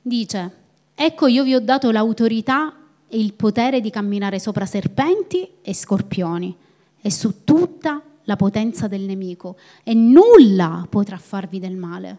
Dice, 0.02 0.56
ecco 0.94 1.26
io 1.28 1.44
vi 1.44 1.54
ho 1.54 1.60
dato 1.60 1.90
l'autorità 1.90 2.74
e 3.08 3.18
il 3.18 3.32
potere 3.32 3.80
di 3.80 3.88
camminare 3.88 4.38
sopra 4.38 4.66
serpenti 4.66 5.48
e 5.62 5.72
scorpioni 5.72 6.54
e 7.00 7.10
su 7.10 7.42
tutta 7.42 7.92
la 7.92 8.12
la 8.24 8.36
potenza 8.36 8.88
del 8.88 9.02
nemico 9.02 9.56
e 9.82 9.94
nulla 9.94 10.86
potrà 10.88 11.16
farvi 11.16 11.58
del 11.58 11.76
male. 11.76 12.18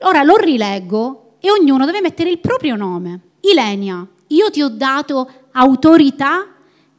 Ora 0.00 0.22
lo 0.22 0.36
rileggo 0.36 1.34
e 1.40 1.50
ognuno 1.50 1.84
deve 1.84 2.00
mettere 2.00 2.30
il 2.30 2.38
proprio 2.38 2.76
nome. 2.76 3.20
Ilenia, 3.40 4.06
io 4.28 4.50
ti 4.50 4.62
ho 4.62 4.68
dato 4.68 5.30
autorità 5.52 6.46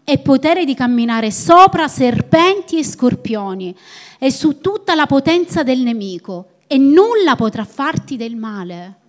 e 0.04 0.18
potere 0.20 0.66
di 0.66 0.76
camminare 0.76 1.32
sopra 1.32 1.88
serpenti 1.88 2.78
e 2.78 2.84
scorpioni 2.84 3.76
e 4.20 4.32
su 4.32 4.60
tutta 4.60 4.96
la 4.96 5.06
potenza 5.06 5.64
del 5.64 5.80
nemico 5.80 6.48
e 6.68 6.78
nulla 6.78 7.36
potrà 7.36 7.64
farti 7.64 8.18
del 8.18 8.36
male. 8.36 9.02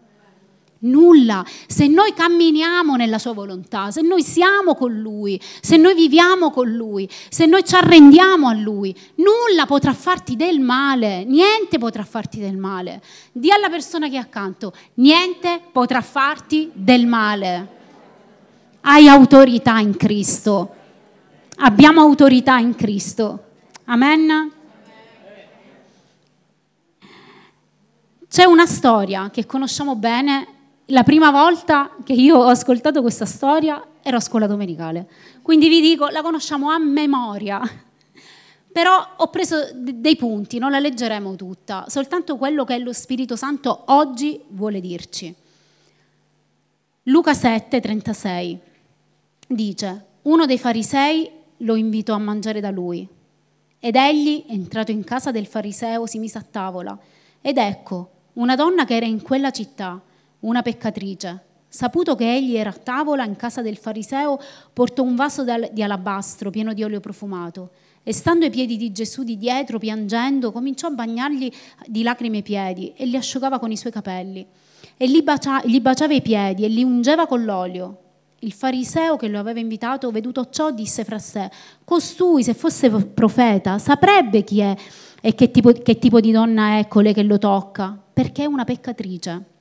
Nulla. 0.81 1.45
Se 1.66 1.87
noi 1.87 2.12
camminiamo 2.12 2.97
nella 2.97 3.19
sua 3.19 3.33
volontà, 3.33 3.90
se 3.90 4.02
noi 4.02 4.23
siamo 4.23 4.75
con 4.75 4.93
Lui, 4.93 5.40
se 5.61 5.76
noi 5.76 5.95
viviamo 5.95 6.50
con 6.50 6.71
Lui, 6.71 7.09
se 7.28 7.47
noi 7.47 7.64
ci 7.64 7.75
arrendiamo 7.75 8.49
a 8.49 8.52
Lui, 8.54 8.95
nulla 9.14 9.66
potrà 9.66 9.95
farti 9.95 10.37
del 10.37 10.61
male, 10.61 11.25
niente 11.25 11.78
potrà 11.78 12.04
farti 12.04 12.38
del 12.38 12.57
male. 12.57 13.02
Di 13.33 13.50
alla 13.50 13.71
persona 13.71 14.09
che 14.09 14.16
è 14.16 14.21
accanto, 14.21 14.75
niente 14.95 15.61
potrà 15.73 16.00
farti 16.02 16.71
del 16.73 17.07
male. 17.07 17.69
Hai 18.83 19.09
autorità 19.09 19.78
in 19.78 19.97
Cristo. 19.97 20.75
Abbiamo 21.57 22.00
autorità 22.02 22.59
in 22.59 22.75
Cristo. 22.75 23.45
Amen. 23.85 24.52
C'è 28.28 28.45
una 28.45 28.66
storia 28.66 29.31
che 29.31 29.47
conosciamo 29.47 29.95
bene 29.95 30.53
la 30.86 31.02
prima 31.02 31.30
volta 31.30 31.90
che 32.04 32.12
io 32.12 32.36
ho 32.36 32.48
ascoltato 32.48 33.00
questa 33.00 33.24
storia 33.24 33.82
ero 34.02 34.18
a 34.18 34.20
scuola 34.20 34.46
domenicale. 34.46 35.08
Quindi 35.40 35.68
vi 35.68 35.80
dico, 35.80 36.08
la 36.08 36.22
conosciamo 36.22 36.70
a 36.70 36.78
memoria. 36.78 37.60
Però 38.70 39.14
ho 39.16 39.28
preso 39.28 39.70
dei 39.72 40.16
punti, 40.16 40.58
non 40.58 40.72
la 40.72 40.80
leggeremo 40.80 41.36
tutta, 41.36 41.84
soltanto 41.88 42.36
quello 42.36 42.64
che 42.64 42.76
lo 42.78 42.92
Spirito 42.92 43.36
Santo 43.36 43.84
oggi 43.86 44.40
vuole 44.48 44.80
dirci. 44.80 45.32
Luca 47.04 47.34
7, 47.34 47.80
36 47.80 48.58
dice, 49.46 50.04
uno 50.22 50.44
dei 50.46 50.58
farisei 50.58 51.30
lo 51.58 51.76
invitò 51.76 52.14
a 52.14 52.18
mangiare 52.18 52.60
da 52.60 52.70
lui 52.70 53.06
ed 53.78 53.94
egli, 53.94 54.44
entrato 54.48 54.90
in 54.90 55.04
casa 55.04 55.30
del 55.30 55.46
fariseo, 55.46 56.06
si 56.06 56.18
mise 56.18 56.38
a 56.38 56.44
tavola 56.50 56.98
ed 57.40 57.58
ecco, 57.58 58.10
una 58.34 58.56
donna 58.56 58.84
che 58.84 58.96
era 58.96 59.06
in 59.06 59.22
quella 59.22 59.50
città, 59.50 60.00
una 60.44 60.62
peccatrice, 60.62 61.40
saputo 61.68 62.14
che 62.14 62.34
egli 62.34 62.56
era 62.56 62.70
a 62.70 62.74
tavola 62.74 63.24
in 63.24 63.36
casa 63.36 63.62
del 63.62 63.76
fariseo, 63.76 64.40
portò 64.72 65.02
un 65.02 65.14
vaso 65.14 65.44
di 65.72 65.82
alabastro 65.82 66.50
pieno 66.50 66.72
di 66.72 66.82
olio 66.82 67.00
profumato 67.00 67.70
e 68.06 68.12
stando 68.12 68.44
ai 68.44 68.50
piedi 68.50 68.76
di 68.76 68.92
Gesù 68.92 69.24
di 69.24 69.38
dietro, 69.38 69.78
piangendo, 69.78 70.52
cominciò 70.52 70.88
a 70.88 70.90
bagnargli 70.90 71.50
di 71.86 72.02
lacrime 72.02 72.38
i 72.38 72.42
piedi 72.42 72.92
e 72.94 73.06
li 73.06 73.16
asciugava 73.16 73.58
con 73.58 73.72
i 73.72 73.78
suoi 73.78 73.92
capelli. 73.92 74.46
E 74.96 75.08
gli, 75.08 75.22
bacia, 75.22 75.62
gli 75.64 75.80
baciava 75.80 76.12
i 76.12 76.20
piedi 76.20 76.64
e 76.64 76.68
li 76.68 76.84
ungeva 76.84 77.26
con 77.26 77.44
l'olio. 77.44 77.98
Il 78.40 78.52
fariseo 78.52 79.16
che 79.16 79.28
lo 79.28 79.38
aveva 79.38 79.58
invitato, 79.58 80.10
veduto 80.10 80.50
ciò, 80.50 80.70
disse 80.70 81.02
fra 81.02 81.18
sé, 81.18 81.50
costui, 81.82 82.44
se 82.44 82.52
fosse 82.52 82.90
profeta, 82.90 83.78
saprebbe 83.78 84.44
chi 84.44 84.60
è 84.60 84.76
e 85.22 85.34
che 85.34 85.50
tipo, 85.50 85.72
che 85.72 85.98
tipo 85.98 86.20
di 86.20 86.30
donna 86.30 86.78
è 86.78 86.86
colei 86.86 87.14
che 87.14 87.22
lo 87.22 87.38
tocca, 87.38 87.98
perché 88.12 88.42
è 88.42 88.46
una 88.46 88.64
peccatrice. 88.64 89.53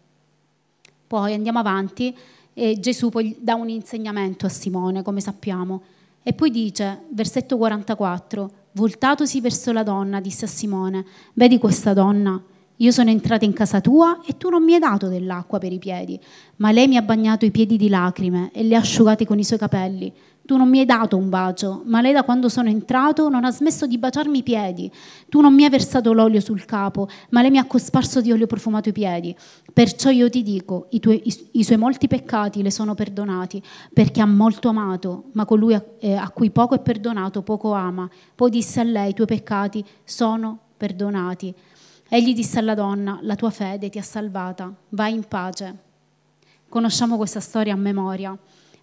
Poi 1.13 1.35
andiamo 1.35 1.59
avanti 1.59 2.11
e 2.55 2.79
Gesù 2.79 3.09
poi 3.09 3.35
dà 3.37 3.53
un 3.53 3.69
insegnamento 3.69 4.47
a 4.47 4.49
Simone, 4.49 5.03
come 5.03 5.21
sappiamo. 5.21 5.83
E 6.23 6.33
poi 6.33 6.49
dice, 6.49 7.01
versetto 7.09 7.55
44, 7.55 8.49
voltatosi 8.71 9.39
verso 9.39 9.71
la 9.71 9.83
donna, 9.83 10.19
disse 10.19 10.45
a 10.45 10.47
Simone, 10.47 11.05
vedi 11.33 11.59
questa 11.59 11.93
donna? 11.93 12.41
Io 12.77 12.91
sono 12.91 13.11
entrata 13.11 13.45
in 13.45 13.53
casa 13.53 13.79
tua 13.79 14.21
e 14.25 14.37
tu 14.37 14.49
non 14.49 14.63
mi 14.63 14.73
hai 14.73 14.79
dato 14.79 15.07
dell'acqua 15.07 15.59
per 15.59 15.71
i 15.71 15.77
piedi, 15.77 16.19
ma 16.55 16.71
lei 16.71 16.87
mi 16.87 16.97
ha 16.97 17.03
bagnato 17.03 17.45
i 17.45 17.51
piedi 17.51 17.77
di 17.77 17.89
lacrime 17.89 18.49
e 18.51 18.63
li 18.63 18.73
ha 18.73 18.79
asciugati 18.79 19.23
con 19.23 19.37
i 19.37 19.43
suoi 19.43 19.59
capelli. 19.59 20.11
Tu 20.45 20.57
non 20.57 20.67
mi 20.67 20.79
hai 20.79 20.85
dato 20.85 21.15
un 21.15 21.29
bacio, 21.29 21.83
ma 21.85 22.01
lei 22.01 22.11
da 22.11 22.23
quando 22.23 22.49
sono 22.49 22.67
entrato 22.67 23.29
non 23.29 23.45
ha 23.45 23.51
smesso 23.51 23.87
di 23.87 23.97
baciarmi 23.97 24.39
i 24.39 24.43
piedi. 24.43 24.91
Tu 25.29 25.39
non 25.39 25.53
mi 25.53 25.63
hai 25.63 25.69
versato 25.69 26.11
l'olio 26.11 26.41
sul 26.41 26.65
capo, 26.65 27.07
ma 27.29 27.41
lei 27.41 27.49
mi 27.49 27.59
ha 27.59 27.63
cosparso 27.63 28.19
di 28.19 28.29
olio 28.29 28.45
profumato 28.45 28.89
i 28.89 28.91
piedi. 28.91 29.33
Perciò 29.71 30.09
io 30.09 30.29
ti 30.29 30.43
dico, 30.43 30.87
i, 30.89 30.99
tuoi, 30.99 31.21
i, 31.23 31.49
i 31.53 31.63
suoi 31.63 31.77
molti 31.77 32.09
peccati 32.09 32.61
le 32.61 32.71
sono 32.71 32.93
perdonati, 32.93 33.63
perché 33.93 34.19
ha 34.19 34.25
molto 34.25 34.67
amato, 34.67 35.29
ma 35.31 35.45
colui 35.45 35.75
a, 35.75 35.83
eh, 35.99 36.15
a 36.15 36.29
cui 36.29 36.49
poco 36.49 36.75
è 36.75 36.79
perdonato, 36.79 37.41
poco 37.41 37.71
ama. 37.71 38.09
Poi 38.35 38.49
disse 38.49 38.81
a 38.81 38.83
lei, 38.83 39.11
i 39.11 39.13
tuoi 39.13 39.27
peccati 39.27 39.83
sono 40.03 40.59
perdonati. 40.75 41.53
Egli 42.09 42.33
disse 42.33 42.59
alla 42.59 42.75
donna, 42.75 43.17
la 43.21 43.37
tua 43.37 43.49
fede 43.49 43.89
ti 43.89 43.97
ha 43.97 44.03
salvata, 44.03 44.69
vai 44.89 45.13
in 45.13 45.23
pace. 45.23 45.73
Conosciamo 46.67 47.15
questa 47.15 47.39
storia 47.39 47.73
a 47.73 47.77
memoria 47.77 48.37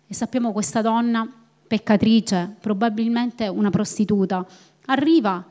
e 0.07 0.15
sappiamo 0.15 0.53
questa 0.53 0.81
donna 0.81 1.31
peccatrice, 1.71 2.57
probabilmente 2.59 3.47
una 3.47 3.71
prostituta, 3.71 4.45
arriva 4.87 5.45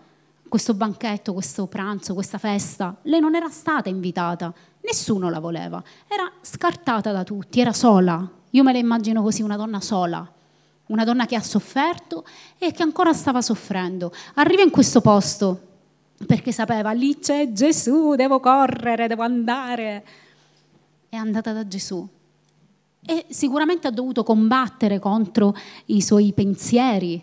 questo 0.49 0.73
banchetto, 0.73 1.31
questo 1.31 1.65
pranzo, 1.67 2.13
questa 2.13 2.37
festa. 2.37 2.93
Lei 3.03 3.21
non 3.21 3.35
era 3.35 3.47
stata 3.47 3.87
invitata, 3.87 4.53
nessuno 4.81 5.29
la 5.29 5.39
voleva, 5.39 5.81
era 6.09 6.29
scartata 6.41 7.13
da 7.13 7.23
tutti, 7.23 7.61
era 7.61 7.71
sola. 7.71 8.29
Io 8.49 8.63
me 8.63 8.73
la 8.73 8.79
immagino 8.79 9.21
così, 9.21 9.43
una 9.43 9.55
donna 9.55 9.79
sola, 9.79 10.29
una 10.87 11.05
donna 11.05 11.25
che 11.25 11.37
ha 11.37 11.41
sofferto 11.41 12.25
e 12.57 12.73
che 12.73 12.83
ancora 12.83 13.13
stava 13.13 13.41
soffrendo. 13.41 14.11
Arriva 14.33 14.61
in 14.61 14.71
questo 14.71 14.99
posto 14.99 15.67
perché 16.27 16.51
sapeva, 16.51 16.91
lì 16.91 17.17
c'è 17.17 17.53
Gesù, 17.53 18.15
devo 18.15 18.41
correre, 18.41 19.07
devo 19.07 19.23
andare. 19.23 20.05
È 21.07 21.15
andata 21.15 21.53
da 21.53 21.65
Gesù 21.65 22.05
e 23.05 23.25
sicuramente 23.29 23.87
ha 23.87 23.91
dovuto 23.91 24.23
combattere 24.23 24.99
contro 24.99 25.55
i 25.85 26.01
suoi 26.01 26.33
pensieri, 26.33 27.21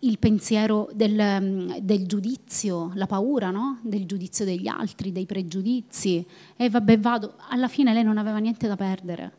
il 0.00 0.18
pensiero 0.18 0.90
del, 0.92 1.40
mm, 1.40 1.70
del 1.80 2.06
giudizio, 2.06 2.90
la 2.94 3.06
paura 3.06 3.50
no? 3.50 3.78
del 3.82 4.06
giudizio 4.06 4.44
degli 4.44 4.68
altri, 4.68 5.12
dei 5.12 5.24
pregiudizi. 5.24 6.24
E 6.56 6.68
vabbè, 6.68 6.98
vado. 6.98 7.34
Alla 7.48 7.68
fine 7.68 7.92
lei 7.94 8.02
non 8.02 8.18
aveva 8.18 8.38
niente 8.38 8.66
da 8.68 8.76
perdere, 8.76 9.32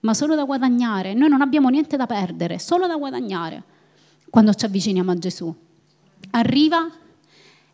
ma 0.00 0.14
solo 0.14 0.34
da 0.34 0.44
guadagnare. 0.44 1.12
Noi 1.12 1.28
non 1.28 1.42
abbiamo 1.42 1.68
niente 1.68 1.96
da 1.96 2.06
perdere, 2.06 2.58
solo 2.58 2.86
da 2.86 2.96
guadagnare 2.96 3.62
quando 4.30 4.54
ci 4.54 4.64
avviciniamo 4.64 5.10
a 5.10 5.18
Gesù. 5.18 5.54
Arriva 6.30 6.90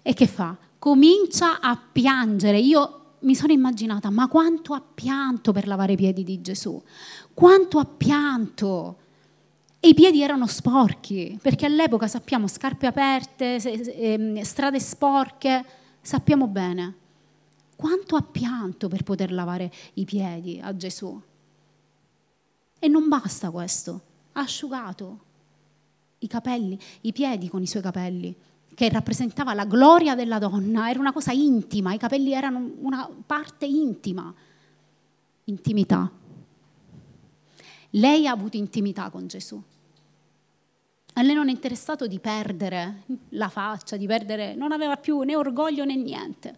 e 0.02 0.14
che 0.14 0.26
fa? 0.26 0.57
Comincia 0.79 1.61
a 1.61 1.79
piangere. 1.92 2.59
Io 2.59 3.04
mi 3.24 3.34
sono 3.34 3.52
immaginata, 3.52 4.10
ma 4.10 4.28
quanto 4.28 4.74
ha 4.74 4.82
pianto 4.82 5.52
per 5.52 5.66
lavare 5.66 5.92
i 5.92 5.96
piedi 5.96 6.24
di 6.24 6.40
Gesù, 6.40 6.80
quanto 7.32 7.78
ha 7.78 7.84
pianto. 7.84 8.98
E 9.80 9.88
i 9.88 9.94
piedi 9.94 10.22
erano 10.22 10.46
sporchi, 10.46 11.38
perché 11.42 11.66
all'epoca 11.66 12.06
sappiamo 12.06 12.46
scarpe 12.46 12.87
aperte, 12.87 13.56
ehm, 13.56 14.40
strade 14.40 14.80
sporche, 14.80 15.64
sappiamo 16.00 16.46
bene. 16.46 16.94
Quanto 17.76 18.16
ha 18.16 18.22
pianto 18.22 18.88
per 18.88 19.02
poter 19.02 19.32
lavare 19.32 19.70
i 19.94 20.04
piedi 20.04 20.58
a 20.62 20.74
Gesù. 20.74 21.20
E 22.78 22.88
non 22.88 23.08
basta 23.08 23.50
questo, 23.50 24.00
ha 24.32 24.40
asciugato 24.40 25.18
i 26.18 26.26
capelli, 26.26 26.78
i 27.02 27.12
piedi 27.12 27.48
con 27.48 27.60
i 27.60 27.66
suoi 27.66 27.82
capelli 27.82 28.34
che 28.74 28.88
rappresentava 28.88 29.54
la 29.54 29.64
gloria 29.64 30.14
della 30.14 30.38
donna, 30.38 30.90
era 30.90 30.98
una 30.98 31.12
cosa 31.12 31.32
intima, 31.32 31.94
i 31.94 31.98
capelli 31.98 32.32
erano 32.32 32.70
una 32.80 33.08
parte 33.24 33.66
intima, 33.66 34.32
intimità. 35.44 36.10
Lei 37.90 38.26
ha 38.26 38.32
avuto 38.32 38.56
intimità 38.56 39.08
con 39.10 39.26
Gesù. 39.28 39.62
A 41.16 41.22
lei 41.22 41.34
non 41.34 41.48
è 41.48 41.52
interessato 41.52 42.08
di 42.08 42.18
perdere 42.18 43.02
la 43.30 43.48
faccia, 43.48 43.96
di 43.96 44.06
perdere, 44.06 44.54
non 44.54 44.72
aveva 44.72 44.96
più 44.96 45.20
né 45.20 45.37
orgoglio 45.37 45.84
né 45.84 45.94
niente. 45.94 46.56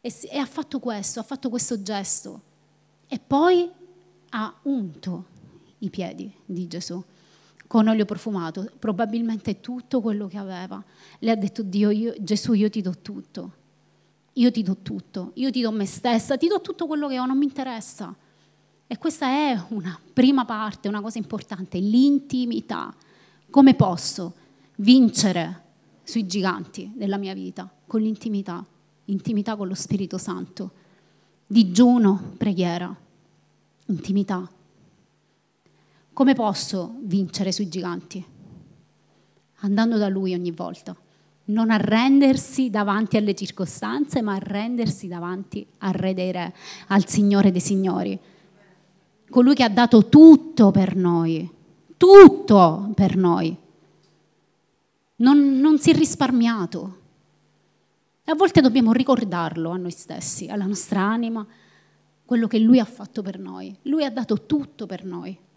E, 0.00 0.12
e 0.28 0.38
ha 0.38 0.46
fatto 0.46 0.80
questo, 0.80 1.20
ha 1.20 1.22
fatto 1.22 1.48
questo 1.48 1.80
gesto. 1.82 2.40
E 3.06 3.20
poi 3.24 3.70
ha 4.30 4.54
unto 4.62 5.24
i 5.78 5.90
piedi 5.90 6.32
di 6.44 6.66
Gesù 6.66 7.02
con 7.70 7.86
olio 7.86 8.04
profumato, 8.04 8.68
probabilmente 8.80 9.60
tutto 9.60 10.00
quello 10.00 10.26
che 10.26 10.38
aveva. 10.38 10.82
Le 11.20 11.30
ha 11.30 11.36
detto 11.36 11.62
Dio, 11.62 11.90
io, 11.90 12.12
Gesù, 12.18 12.54
io 12.54 12.68
ti 12.68 12.82
do 12.82 12.96
tutto, 13.00 13.52
io 14.32 14.50
ti 14.50 14.64
do 14.64 14.78
tutto, 14.82 15.30
io 15.34 15.52
ti 15.52 15.60
do 15.60 15.70
me 15.70 15.86
stessa, 15.86 16.36
ti 16.36 16.48
do 16.48 16.60
tutto 16.60 16.88
quello 16.88 17.06
che 17.06 17.20
ho, 17.20 17.26
non 17.26 17.38
mi 17.38 17.44
interessa. 17.44 18.12
E 18.88 18.98
questa 18.98 19.28
è 19.28 19.66
una 19.68 19.96
prima 20.12 20.44
parte, 20.44 20.88
una 20.88 21.00
cosa 21.00 21.18
importante, 21.18 21.78
l'intimità. 21.78 22.92
Come 23.50 23.74
posso 23.74 24.34
vincere 24.74 25.62
sui 26.02 26.26
giganti 26.26 26.90
della 26.92 27.18
mia 27.18 27.34
vita? 27.34 27.70
Con 27.86 28.00
l'intimità, 28.00 28.64
intimità 29.04 29.54
con 29.54 29.68
lo 29.68 29.74
Spirito 29.74 30.18
Santo. 30.18 30.72
Digiuno, 31.46 32.32
preghiera, 32.36 32.92
intimità 33.86 34.50
come 36.20 36.34
posso 36.34 36.96
vincere 37.04 37.50
sui 37.50 37.70
giganti? 37.70 38.22
Andando 39.60 39.96
da 39.96 40.08
lui 40.08 40.34
ogni 40.34 40.50
volta. 40.50 40.94
Non 41.44 41.70
arrendersi 41.70 42.68
davanti 42.68 43.16
alle 43.16 43.34
circostanze, 43.34 44.20
ma 44.20 44.34
arrendersi 44.34 45.08
davanti 45.08 45.66
al 45.78 45.94
Re 45.94 46.12
dei 46.12 46.30
Re, 46.30 46.52
al 46.88 47.08
Signore 47.08 47.50
dei 47.50 47.62
Signori. 47.62 48.18
Colui 49.30 49.54
che 49.54 49.62
ha 49.62 49.70
dato 49.70 50.10
tutto 50.10 50.70
per 50.70 50.94
noi, 50.94 51.50
tutto 51.96 52.90
per 52.94 53.16
noi. 53.16 53.56
Non, 55.16 55.58
non 55.58 55.78
si 55.78 55.88
è 55.88 55.94
risparmiato. 55.94 56.98
E 58.24 58.30
a 58.30 58.34
volte 58.34 58.60
dobbiamo 58.60 58.92
ricordarlo 58.92 59.70
a 59.70 59.78
noi 59.78 59.90
stessi, 59.90 60.48
alla 60.48 60.66
nostra 60.66 61.00
anima, 61.00 61.46
quello 62.26 62.46
che 62.46 62.58
Lui 62.58 62.78
ha 62.78 62.84
fatto 62.84 63.22
per 63.22 63.38
noi. 63.38 63.74
Lui 63.84 64.04
ha 64.04 64.10
dato 64.10 64.44
tutto 64.44 64.84
per 64.84 65.02
noi. 65.02 65.48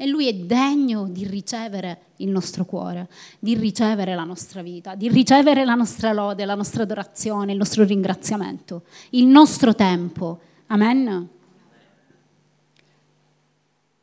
E 0.00 0.06
Lui 0.06 0.28
è 0.28 0.34
degno 0.34 1.08
di 1.08 1.26
ricevere 1.26 2.12
il 2.16 2.30
nostro 2.30 2.64
cuore, 2.64 3.06
di 3.38 3.54
ricevere 3.54 4.14
la 4.14 4.24
nostra 4.24 4.62
vita, 4.62 4.94
di 4.94 5.10
ricevere 5.10 5.62
la 5.66 5.74
nostra 5.74 6.14
lode, 6.14 6.46
la 6.46 6.54
nostra 6.54 6.84
adorazione, 6.84 7.52
il 7.52 7.58
nostro 7.58 7.84
ringraziamento, 7.84 8.84
il 9.10 9.26
nostro 9.26 9.74
tempo. 9.74 10.40
Amen. 10.68 11.28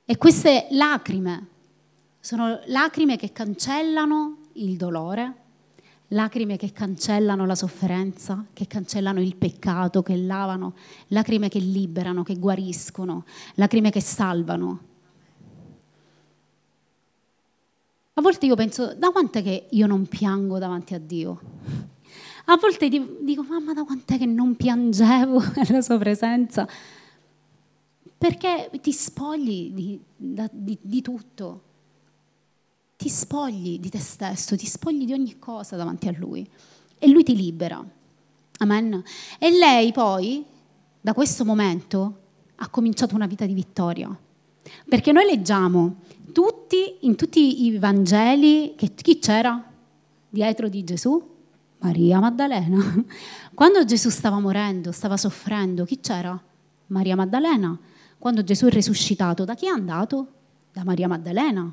E 0.05 0.17
queste 0.17 0.67
lacrime 0.69 1.47
sono 2.19 2.59
lacrime 2.67 3.17
che 3.17 3.31
cancellano 3.31 4.49
il 4.53 4.77
dolore, 4.77 5.33
lacrime 6.09 6.57
che 6.57 6.71
cancellano 6.73 7.47
la 7.47 7.55
sofferenza, 7.55 8.45
che 8.53 8.67
cancellano 8.67 9.19
il 9.19 9.35
peccato, 9.35 10.03
che 10.03 10.15
lavano, 10.15 10.75
lacrime 11.07 11.49
che 11.49 11.57
liberano, 11.57 12.21
che 12.21 12.37
guariscono, 12.37 13.25
lacrime 13.55 13.89
che 13.89 14.01
salvano. 14.01 14.86
A 18.17 18.21
volte 18.21 18.47
io 18.47 18.55
penso, 18.55 18.95
da 18.95 19.11
quant'è 19.11 19.43
che 19.43 19.67
io 19.69 19.85
non 19.85 20.07
piango 20.07 20.57
davanti 20.57 20.95
a 20.95 20.99
Dio? 20.99 21.39
A 22.45 22.57
volte 22.57 22.89
dico, 22.89 23.43
mamma, 23.43 23.73
da 23.73 23.83
quant'è 23.83 24.17
che 24.17 24.25
non 24.25 24.55
piangevo 24.55 25.39
nella 25.55 25.81
sua 25.81 25.99
presenza? 25.99 26.67
Perché 28.17 28.71
ti 28.81 28.91
spogli 28.91 29.69
di, 29.71 29.99
di, 30.15 30.77
di 30.81 31.01
tutto, 31.03 31.61
ti 32.97 33.07
spogli 33.07 33.79
di 33.79 33.89
te 33.89 33.99
stesso, 33.99 34.57
ti 34.57 34.65
spogli 34.65 35.05
di 35.05 35.13
ogni 35.13 35.37
cosa 35.37 35.75
davanti 35.75 36.07
a 36.07 36.15
Lui 36.17 36.49
e 36.97 37.07
Lui 37.07 37.21
ti 37.21 37.35
libera. 37.35 37.85
Amen. 38.59 39.03
E 39.37 39.51
lei 39.51 39.91
poi, 39.91 40.43
da 40.99 41.13
questo 41.13 41.45
momento, 41.45 42.21
ha 42.55 42.69
cominciato 42.69 43.13
una 43.13 43.27
vita 43.27 43.45
di 43.45 43.53
vittoria. 43.53 44.09
Perché 44.87 45.11
noi 45.11 45.25
leggiamo 45.25 45.95
tutti, 46.31 46.97
in 47.01 47.15
tutti 47.15 47.65
i 47.65 47.77
Vangeli 47.77 48.73
che 48.75 48.93
chi 48.93 49.19
c'era 49.19 49.63
dietro 50.29 50.67
di 50.69 50.83
Gesù? 50.83 51.35
Maria 51.79 52.19
Maddalena. 52.19 53.05
Quando 53.53 53.85
Gesù 53.85 54.09
stava 54.09 54.39
morendo, 54.39 54.91
stava 54.91 55.17
soffrendo, 55.17 55.85
chi 55.85 55.99
c'era? 55.99 56.39
Maria 56.87 57.15
Maddalena. 57.15 57.77
Quando 58.17 58.43
Gesù 58.43 58.65
è 58.65 58.69
risuscitato, 58.69 59.45
da 59.45 59.55
chi 59.55 59.65
è 59.65 59.69
andato? 59.69 60.27
Da 60.73 60.83
Maria 60.83 61.07
Maddalena. 61.07 61.71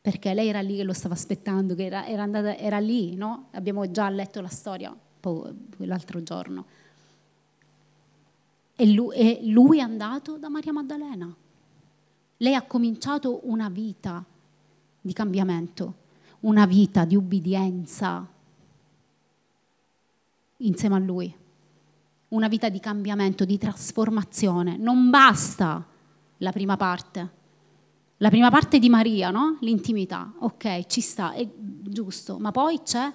Perché 0.00 0.34
lei 0.34 0.48
era 0.48 0.60
lì 0.60 0.76
che 0.76 0.84
lo 0.84 0.92
stava 0.92 1.14
aspettando, 1.14 1.74
che 1.74 1.84
era, 1.84 2.06
era, 2.06 2.22
andata, 2.22 2.56
era 2.56 2.78
lì, 2.78 3.16
no? 3.16 3.48
Abbiamo 3.52 3.90
già 3.90 4.08
letto 4.08 4.40
la 4.40 4.48
storia 4.48 4.94
l'altro 5.78 6.22
giorno. 6.22 6.64
E 8.76 8.86
lui, 8.86 9.16
e 9.16 9.40
lui 9.44 9.78
è 9.78 9.82
andato 9.82 10.36
da 10.36 10.48
Maria 10.48 10.72
Maddalena. 10.72 11.34
Lei 12.38 12.54
ha 12.54 12.62
cominciato 12.62 13.40
una 13.44 13.68
vita 13.68 14.22
di 15.00 15.12
cambiamento, 15.12 15.94
una 16.40 16.66
vita 16.66 17.04
di 17.04 17.16
ubbidienza 17.16 18.26
insieme 20.58 20.94
a 20.94 20.98
lui, 20.98 21.34
una 22.28 22.48
vita 22.48 22.68
di 22.68 22.80
cambiamento, 22.80 23.44
di 23.44 23.56
trasformazione. 23.56 24.76
Non 24.76 25.10
basta 25.10 25.84
la 26.38 26.52
prima 26.52 26.76
parte. 26.76 27.30
La 28.18 28.30
prima 28.30 28.50
parte 28.50 28.78
di 28.78 28.88
Maria, 28.88 29.30
no? 29.30 29.58
L'intimità, 29.60 30.32
ok, 30.38 30.86
ci 30.86 31.02
sta, 31.02 31.32
è 31.32 31.46
giusto, 31.56 32.38
ma 32.38 32.50
poi 32.50 32.80
c'è 32.82 33.12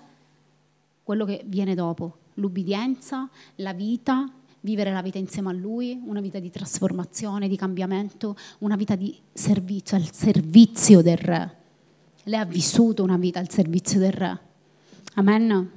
quello 1.04 1.26
che 1.26 1.44
viene 1.48 1.74
dopo, 1.74 2.18
l'ubbidienza, 2.36 3.28
la 3.56 3.74
vita, 3.74 4.30
vivere 4.62 4.92
la 4.92 5.02
vita 5.02 5.18
insieme 5.18 5.50
a 5.50 5.54
Lui, 5.54 6.00
una 6.06 6.22
vita 6.22 6.40
di 6.40 6.50
trasformazione, 6.50 7.48
di 7.48 7.58
cambiamento, 7.58 8.36
una 8.60 8.76
vita 8.76 8.96
di 8.96 9.18
servizio, 9.34 9.98
al 9.98 10.14
servizio 10.14 11.02
del 11.02 11.18
Re. 11.18 11.56
Lei 12.24 12.40
ha 12.40 12.46
vissuto 12.46 13.04
una 13.04 13.18
vita 13.18 13.40
al 13.40 13.50
servizio 13.50 14.00
del 14.00 14.12
Re. 14.12 14.40
Amen. 15.16 15.72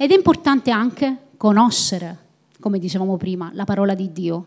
Ed 0.00 0.12
è 0.12 0.14
importante 0.14 0.70
anche 0.70 1.16
conoscere, 1.36 2.16
come 2.60 2.78
dicevamo 2.78 3.16
prima, 3.16 3.50
la 3.52 3.64
parola 3.64 3.94
di 3.94 4.12
Dio. 4.12 4.46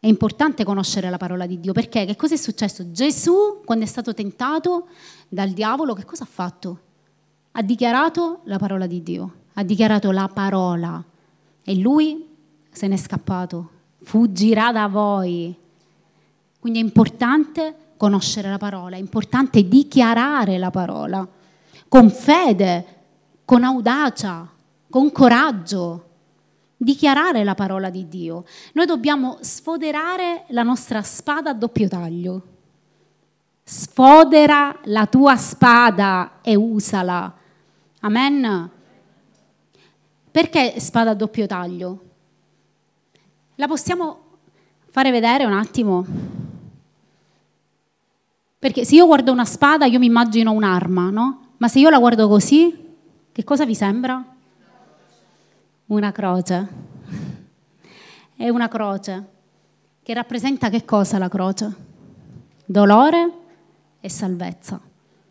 È 0.00 0.08
importante 0.08 0.64
conoscere 0.64 1.10
la 1.10 1.16
parola 1.16 1.46
di 1.46 1.60
Dio 1.60 1.72
perché 1.72 2.04
che 2.04 2.16
cosa 2.16 2.34
è 2.34 2.36
successo? 2.36 2.90
Gesù, 2.90 3.62
quando 3.64 3.84
è 3.84 3.88
stato 3.88 4.14
tentato 4.14 4.88
dal 5.28 5.50
diavolo, 5.50 5.94
che 5.94 6.04
cosa 6.04 6.24
ha 6.24 6.28
fatto? 6.30 6.78
Ha 7.52 7.62
dichiarato 7.62 8.40
la 8.44 8.58
parola 8.58 8.86
di 8.86 9.02
Dio, 9.02 9.32
ha 9.54 9.62
dichiarato 9.62 10.10
la 10.10 10.28
parola 10.32 11.02
e 11.62 11.74
lui 11.76 12.26
se 12.70 12.86
n'è 12.86 12.96
scappato, 12.96 13.70
fuggirà 14.02 14.72
da 14.72 14.86
voi. 14.86 15.54
Quindi 16.58 16.78
è 16.78 16.82
importante 16.82 17.74
conoscere 17.96 18.48
la 18.48 18.58
parola, 18.58 18.96
è 18.96 18.98
importante 18.98 19.66
dichiarare 19.66 20.58
la 20.58 20.70
parola 20.70 21.26
con 21.88 22.10
fede 22.10 22.96
con 23.48 23.64
audacia, 23.64 24.46
con 24.90 25.10
coraggio, 25.10 26.04
dichiarare 26.76 27.44
la 27.44 27.54
parola 27.54 27.88
di 27.88 28.06
Dio. 28.06 28.44
Noi 28.74 28.84
dobbiamo 28.84 29.38
sfoderare 29.40 30.44
la 30.48 30.62
nostra 30.62 31.00
spada 31.00 31.48
a 31.48 31.54
doppio 31.54 31.88
taglio. 31.88 32.42
Sfodera 33.70 34.74
la 34.84 35.04
tua 35.04 35.36
spada 35.36 36.40
e 36.40 36.56
usala. 36.56 37.30
Amen. 38.00 38.70
Perché 40.30 40.80
spada 40.80 41.10
a 41.10 41.14
doppio 41.14 41.46
taglio? 41.46 42.02
La 43.56 43.66
possiamo 43.66 44.20
fare 44.88 45.10
vedere 45.10 45.44
un 45.44 45.52
attimo? 45.52 46.06
Perché 48.58 48.86
se 48.86 48.94
io 48.94 49.04
guardo 49.04 49.32
una 49.32 49.44
spada 49.44 49.84
io 49.84 49.98
mi 49.98 50.06
immagino 50.06 50.52
un'arma, 50.52 51.10
no? 51.10 51.48
Ma 51.58 51.68
se 51.68 51.80
io 51.80 51.90
la 51.90 51.98
guardo 51.98 52.26
così, 52.26 52.74
che 53.30 53.44
cosa 53.44 53.66
vi 53.66 53.74
sembra? 53.74 54.24
Una 55.88 56.10
croce. 56.10 56.68
È 58.34 58.48
una 58.48 58.68
croce 58.68 59.26
che 60.02 60.14
rappresenta 60.14 60.70
che 60.70 60.86
cosa 60.86 61.18
la 61.18 61.28
croce? 61.28 61.74
Dolore 62.64 63.44
e 64.00 64.08
salvezza. 64.08 64.80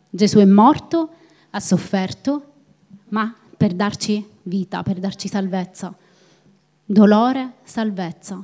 Gesù 0.09 0.39
è 0.39 0.45
morto, 0.45 1.09
ha 1.51 1.59
sofferto, 1.59 2.53
ma 3.09 3.33
per 3.55 3.73
darci 3.73 4.25
vita, 4.43 4.83
per 4.83 4.99
darci 4.99 5.27
salvezza. 5.27 5.93
Dolore, 6.85 7.53
salvezza. 7.63 8.43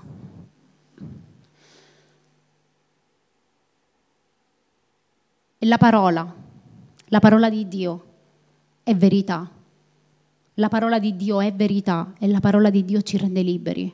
E 5.58 5.66
la 5.66 5.78
parola, 5.78 6.34
la 7.06 7.20
parola 7.20 7.50
di 7.50 7.68
Dio 7.68 8.06
è 8.84 8.96
verità. 8.96 9.50
La 10.56 10.68
parola 10.68 11.00
di 11.00 11.16
Dio 11.16 11.40
è 11.40 11.54
verità 11.54 12.14
e 12.20 12.28
la 12.28 12.40
parola 12.40 12.70
di 12.70 12.84
Dio 12.84 13.02
ci 13.02 13.18
rende 13.18 13.42
liberi. 13.42 13.92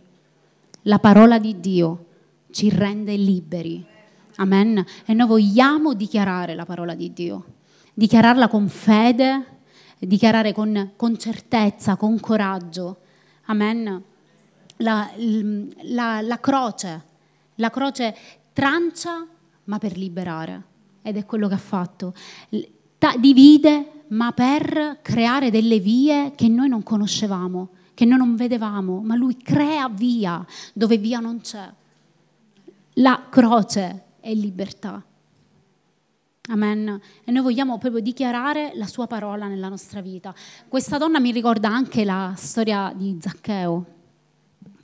La 0.84 1.00
parola 1.00 1.38
di 1.38 1.60
Dio 1.60 2.06
ci 2.52 2.70
rende 2.70 3.15
liberi. 3.15 3.86
Amen. 4.39 4.86
E 5.06 5.13
noi 5.13 5.28
vogliamo 5.28 5.93
dichiarare 5.93 6.56
la 6.56 6.65
parola 6.65 6.95
di 6.95 7.12
Dio, 7.12 7.43
dichiararla 7.93 8.47
con 8.47 8.69
fede, 8.69 9.58
dichiarare 9.99 10.54
con, 10.54 10.91
con 10.95 11.17
certezza, 11.17 11.97
con 11.97 12.17
coraggio. 12.21 12.97
Amen. 13.45 14.02
La, 14.78 15.10
la, 15.82 16.21
la 16.21 16.39
croce, 16.39 17.02
la 17.56 17.69
croce 17.69 18.15
trancia 18.54 19.25
ma 19.65 19.78
per 19.78 19.97
liberare 19.97 20.63
ed 21.02 21.17
è 21.17 21.25
quello 21.25 21.49
che 21.49 21.56
ha 21.56 21.58
fatto. 21.58 22.13
Ta- 22.97 23.15
divide 23.17 24.04
ma 24.08 24.32
per 24.32 24.99
creare 25.02 25.52
delle 25.52 25.80
vie 25.80 26.32
che 26.34 26.47
noi 26.47 26.69
non 26.69 26.82
conoscevamo, 26.82 27.67
che 27.93 28.06
noi 28.06 28.17
non 28.17 28.38
vedevamo, 28.38 29.02
ma 29.02 29.15
lui 29.15 29.36
crea 29.36 29.89
via 29.89 30.45
dove 30.71 30.97
via 30.97 31.19
non 31.19 31.41
c'è. 31.41 31.69
La 32.93 33.25
croce 33.30 34.08
è 34.30 34.34
libertà. 34.34 35.04
Amen. 36.50 37.00
E 37.24 37.32
noi 37.32 37.44
vogliamo 37.44 37.78
proprio 37.78 38.02
dichiarare 38.02 38.72
la 38.76 38.88
sua 38.88 39.08
parola 39.08 39.48
nella 39.48 39.70
nostra 39.70 40.02
vita. 40.02 40.34
Questa 40.68 40.98
donna 40.98 41.20
mi 41.20 41.32
ricorda 41.32 41.70
anche 41.70 42.04
la 42.04 42.34
storia 42.36 42.92
di 42.96 43.18
Zaccheo. 43.20 43.86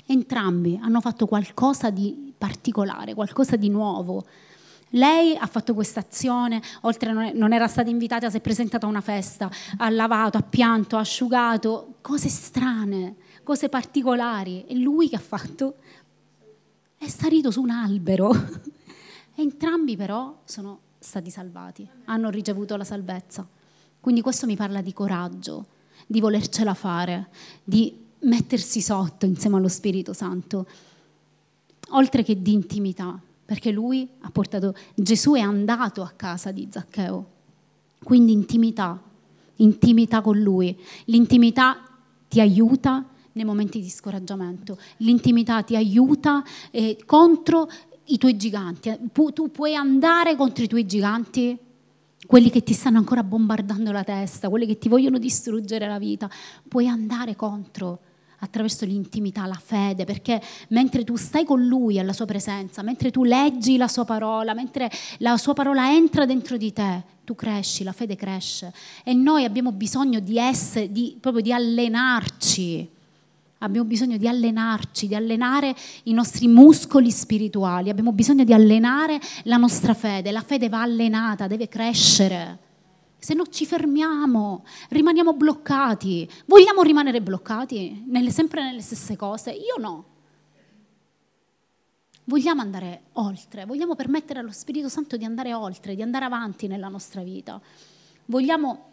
Entrambi 0.07 0.79
hanno 0.81 1.01
fatto 1.01 1.25
qualcosa 1.25 1.89
di 1.89 2.33
particolare, 2.37 3.13
qualcosa 3.13 3.55
di 3.55 3.69
nuovo. 3.69 4.25
Lei 4.89 5.35
ha 5.35 5.47
fatto 5.47 5.73
questa 5.73 6.01
azione, 6.01 6.61
oltre 6.81 7.09
a 7.09 7.31
non 7.33 7.53
era 7.53 7.67
stata 7.67 7.89
invitata, 7.89 8.29
si 8.29 8.37
è 8.37 8.41
presentata 8.41 8.85
a 8.85 8.89
una 8.89 9.01
festa, 9.01 9.49
ha 9.77 9.89
lavato, 9.89 10.37
ha 10.37 10.43
pianto, 10.43 10.97
ha 10.97 10.99
asciugato, 10.99 11.95
cose 12.01 12.29
strane, 12.29 13.15
cose 13.43 13.69
particolari. 13.69 14.65
E 14.67 14.75
lui 14.75 15.09
che 15.09 15.15
ha 15.15 15.19
fatto? 15.19 15.77
È 16.95 17.07
salito 17.07 17.49
su 17.49 17.61
un 17.61 17.71
albero. 17.71 18.31
Entrambi 19.35 19.95
però 19.95 20.41
sono 20.45 20.79
stati 20.99 21.29
salvati, 21.29 21.87
hanno 22.05 22.29
ricevuto 22.29 22.75
la 22.75 22.83
salvezza. 22.83 23.45
Quindi 23.99 24.21
questo 24.21 24.45
mi 24.45 24.55
parla 24.55 24.81
di 24.81 24.93
coraggio, 24.93 25.65
di 26.07 26.19
volercela 26.19 26.73
fare, 26.73 27.27
di 27.63 28.03
mettersi 28.19 28.81
sotto 28.81 29.25
insieme 29.25 29.57
allo 29.57 29.67
Spirito 29.67 30.13
Santo, 30.13 30.65
oltre 31.89 32.23
che 32.23 32.41
di 32.41 32.53
intimità 32.53 33.19
perché 33.45 33.71
lui 33.71 34.07
ha 34.21 34.29
portato, 34.31 34.75
Gesù 34.95 35.33
è 35.33 35.39
andato 35.39 36.01
a 36.01 36.11
casa 36.15 36.51
di 36.51 36.67
Zaccheo, 36.69 37.25
quindi 38.03 38.31
intimità, 38.31 38.99
intimità 39.57 40.21
con 40.21 40.39
lui. 40.39 40.75
L'intimità 41.05 41.77
ti 42.27 42.39
aiuta 42.39 43.05
nei 43.33 43.45
momenti 43.45 43.79
di 43.81 43.89
scoraggiamento, 43.89 44.79
l'intimità 44.97 45.61
ti 45.61 45.75
aiuta 45.75 46.43
eh, 46.71 46.97
contro 47.05 47.69
i 48.05 48.17
tuoi 48.17 48.37
giganti. 48.37 48.95
Pu- 49.11 49.33
tu 49.33 49.51
puoi 49.51 49.75
andare 49.75 50.35
contro 50.35 50.63
i 50.63 50.67
tuoi 50.67 50.85
giganti, 50.85 51.57
quelli 52.25 52.49
che 52.49 52.63
ti 52.63 52.73
stanno 52.73 52.97
ancora 52.97 53.23
bombardando 53.23 53.91
la 53.91 54.03
testa, 54.03 54.49
quelli 54.49 54.65
che 54.65 54.77
ti 54.77 54.89
vogliono 54.89 55.17
distruggere 55.17 55.87
la 55.87 55.99
vita, 55.99 56.29
puoi 56.67 56.87
andare 56.87 57.35
contro 57.35 57.99
attraverso 58.39 58.85
l'intimità, 58.85 59.45
la 59.45 59.59
fede, 59.61 60.05
perché 60.05 60.41
mentre 60.69 61.03
tu 61.03 61.15
stai 61.15 61.45
con 61.45 61.65
Lui 61.65 61.99
alla 61.99 62.13
sua 62.13 62.25
presenza, 62.25 62.81
mentre 62.81 63.11
tu 63.11 63.23
leggi 63.23 63.77
la 63.77 63.87
sua 63.87 64.05
parola, 64.05 64.53
mentre 64.53 64.89
la 65.19 65.37
sua 65.37 65.53
parola 65.53 65.91
entra 65.91 66.25
dentro 66.25 66.57
di 66.57 66.73
te, 66.73 67.01
tu 67.23 67.35
cresci, 67.35 67.83
la 67.83 67.91
fede 67.91 68.15
cresce. 68.15 68.71
E 69.03 69.13
noi 69.13 69.43
abbiamo 69.45 69.71
bisogno 69.71 70.19
di 70.19 70.37
essere, 70.37 70.91
di, 70.91 71.17
proprio 71.19 71.41
di 71.41 71.51
allenarci. 71.51 72.89
Abbiamo 73.59 73.87
bisogno 73.87 74.17
di 74.17 74.27
allenarci, 74.27 75.07
di 75.07 75.15
allenare 75.15 75.75
i 76.03 76.13
nostri 76.13 76.47
muscoli 76.47 77.11
spirituali, 77.11 77.89
abbiamo 77.89 78.11
bisogno 78.11 78.43
di 78.43 78.53
allenare 78.53 79.19
la 79.43 79.57
nostra 79.57 79.93
fede. 79.93 80.31
La 80.31 80.41
fede 80.41 80.69
va 80.69 80.81
allenata, 80.81 81.47
deve 81.47 81.67
crescere 81.67 82.63
se 83.25 83.33
no 83.33 83.47
ci 83.47 83.65
fermiamo, 83.65 84.63
rimaniamo 84.89 85.33
bloccati. 85.33 86.29
Vogliamo 86.45 86.83
rimanere 86.83 87.23
bloccati 87.23 88.03
nelle, 88.05 88.29
sempre 88.29 88.61
nelle 88.61 88.81
stesse 88.81 89.15
cose? 89.15 89.49
Io 89.49 89.77
no. 89.79 90.05
Vogliamo 92.25 92.61
andare 92.61 93.05
oltre, 93.13 93.65
vogliamo 93.65 93.95
permettere 93.95 94.37
allo 94.37 94.51
Spirito 94.51 94.89
Santo 94.89 95.17
di 95.17 95.25
andare 95.25 95.55
oltre, 95.55 95.95
di 95.95 96.03
andare 96.03 96.25
avanti 96.25 96.67
nella 96.67 96.87
nostra 96.87 97.23
vita. 97.23 97.59
Vogliamo 98.25 98.89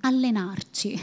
allenarci 0.00 1.00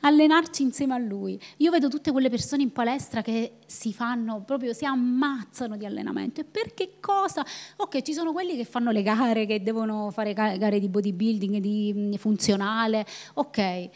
allenarci 0.00 0.62
insieme 0.62 0.94
a 0.94 0.98
lui. 0.98 1.40
Io 1.58 1.70
vedo 1.70 1.88
tutte 1.88 2.10
quelle 2.12 2.30
persone 2.30 2.62
in 2.62 2.72
palestra 2.72 3.22
che 3.22 3.58
si 3.66 3.92
fanno 3.92 4.42
proprio, 4.44 4.72
si 4.72 4.84
ammazzano 4.84 5.76
di 5.76 5.86
allenamento. 5.86 6.40
E 6.40 6.44
per 6.44 6.74
che 6.74 6.94
cosa? 7.00 7.44
Ok, 7.76 8.02
ci 8.02 8.12
sono 8.12 8.32
quelli 8.32 8.56
che 8.56 8.64
fanno 8.64 8.90
le 8.90 9.02
gare, 9.02 9.46
che 9.46 9.62
devono 9.62 10.10
fare 10.10 10.32
gare 10.32 10.78
di 10.78 10.88
bodybuilding, 10.88 11.58
di 11.58 11.92
mm, 11.94 12.14
funzionale, 12.14 13.06
ok, 13.34 13.88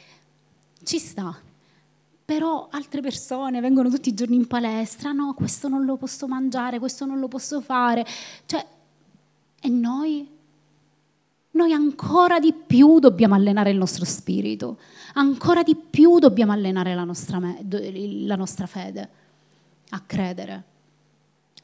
ci 0.82 0.98
sta. 0.98 1.36
Però 2.24 2.68
altre 2.72 3.00
persone 3.00 3.60
vengono 3.60 3.88
tutti 3.88 4.08
i 4.08 4.14
giorni 4.14 4.34
in 4.34 4.48
palestra, 4.48 5.12
no, 5.12 5.32
questo 5.34 5.68
non 5.68 5.84
lo 5.84 5.96
posso 5.96 6.26
mangiare, 6.26 6.80
questo 6.80 7.04
non 7.06 7.20
lo 7.20 7.28
posso 7.28 7.60
fare. 7.60 8.04
Cioè, 8.46 8.66
e 9.60 9.68
noi 9.68 10.35
noi 11.56 11.72
ancora 11.72 12.38
di 12.38 12.52
più 12.52 13.00
dobbiamo 13.00 13.34
allenare 13.34 13.70
il 13.70 13.78
nostro 13.78 14.04
spirito, 14.04 14.76
ancora 15.14 15.62
di 15.62 15.74
più 15.74 16.18
dobbiamo 16.18 16.52
allenare 16.52 16.94
la 16.94 17.04
nostra, 17.04 17.40
la 17.40 18.36
nostra 18.36 18.66
fede 18.66 19.08
a 19.88 20.02
credere. 20.04 20.62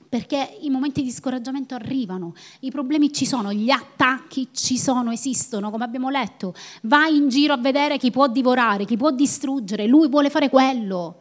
Perché 0.09 0.59
i 0.61 0.69
momenti 0.69 1.03
di 1.03 1.11
scoraggiamento 1.11 1.75
arrivano, 1.75 2.35
i 2.61 2.71
problemi 2.71 3.13
ci 3.13 3.25
sono, 3.25 3.53
gli 3.53 3.71
attacchi 3.71 4.49
ci 4.53 4.79
sono, 4.79 5.11
esistono, 5.11 5.71
come 5.71 5.85
abbiamo 5.85 6.11
letto. 6.11 6.55
Vai 6.83 7.17
in 7.17 7.29
giro 7.29 7.55
a 7.55 7.59
vedere 7.59 7.97
chi 7.97 8.11
può 8.11 8.29
divorare, 8.29 8.85
chi 8.85 8.97
può 8.97 9.11
distruggere, 9.11 9.87
lui 9.87 10.09
vuole 10.09 10.29
fare 10.29 10.51
quello. 10.51 11.21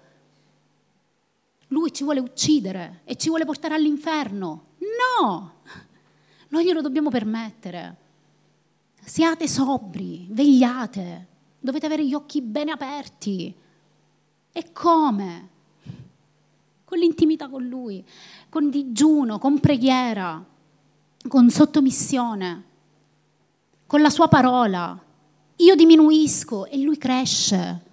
Lui 1.68 1.94
ci 1.94 2.04
vuole 2.04 2.20
uccidere 2.20 3.02
e 3.06 3.16
ci 3.16 3.30
vuole 3.30 3.46
portare 3.46 3.76
all'inferno. 3.76 4.64
No, 5.22 5.54
noi 6.50 6.66
glielo 6.66 6.82
dobbiamo 6.82 7.10
permettere. 7.10 7.96
Siate 9.04 9.48
sobri, 9.48 10.28
vegliate, 10.30 11.28
dovete 11.60 11.86
avere 11.86 12.06
gli 12.06 12.14
occhi 12.14 12.42
bene 12.42 12.72
aperti. 12.72 13.54
E 14.52 14.72
come? 14.72 15.50
Con 16.86 17.00
l'intimità 17.00 17.50
con 17.50 17.66
Lui, 17.66 18.04
con 18.50 18.70
digiuno, 18.70 19.40
con 19.40 19.60
preghiera, 19.60 20.44
con 21.28 21.50
sottomissione, 21.50 22.64
con 23.88 24.02
la 24.02 24.10
Sua 24.10 24.28
parola. 24.28 24.98
Io 25.58 25.76
diminuisco 25.76 26.66
e 26.66 26.78
Lui 26.78 26.98
cresce. 26.98 27.90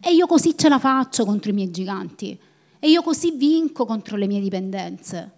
E 0.00 0.14
io 0.14 0.26
così 0.26 0.56
ce 0.56 0.68
la 0.68 0.78
faccio 0.78 1.24
contro 1.24 1.50
i 1.50 1.54
miei 1.54 1.70
giganti. 1.70 2.38
E 2.78 2.88
io 2.88 3.02
così 3.02 3.32
vinco 3.32 3.84
contro 3.84 4.16
le 4.16 4.26
mie 4.26 4.40
dipendenze. 4.40 5.30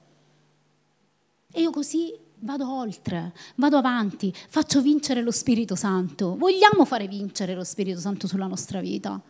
E 1.50 1.60
io 1.60 1.70
così 1.70 2.14
vado 2.42 2.70
oltre, 2.70 3.32
vado 3.56 3.76
avanti, 3.76 4.32
faccio 4.48 4.80
vincere 4.80 5.22
lo 5.22 5.30
Spirito 5.30 5.74
Santo. 5.74 6.36
Vogliamo 6.36 6.84
fare 6.84 7.06
vincere 7.08 7.54
lo 7.54 7.64
Spirito 7.64 8.00
Santo 8.00 8.26
sulla 8.26 8.46
nostra 8.46 8.80
vita. 8.80 9.20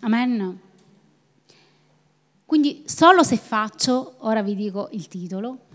Amen. 0.00 0.60
Quindi 2.44 2.84
solo 2.86 3.22
se 3.22 3.36
faccio, 3.36 4.16
ora 4.18 4.42
vi 4.42 4.54
dico 4.54 4.88
il 4.92 5.08
titolo, 5.08 5.66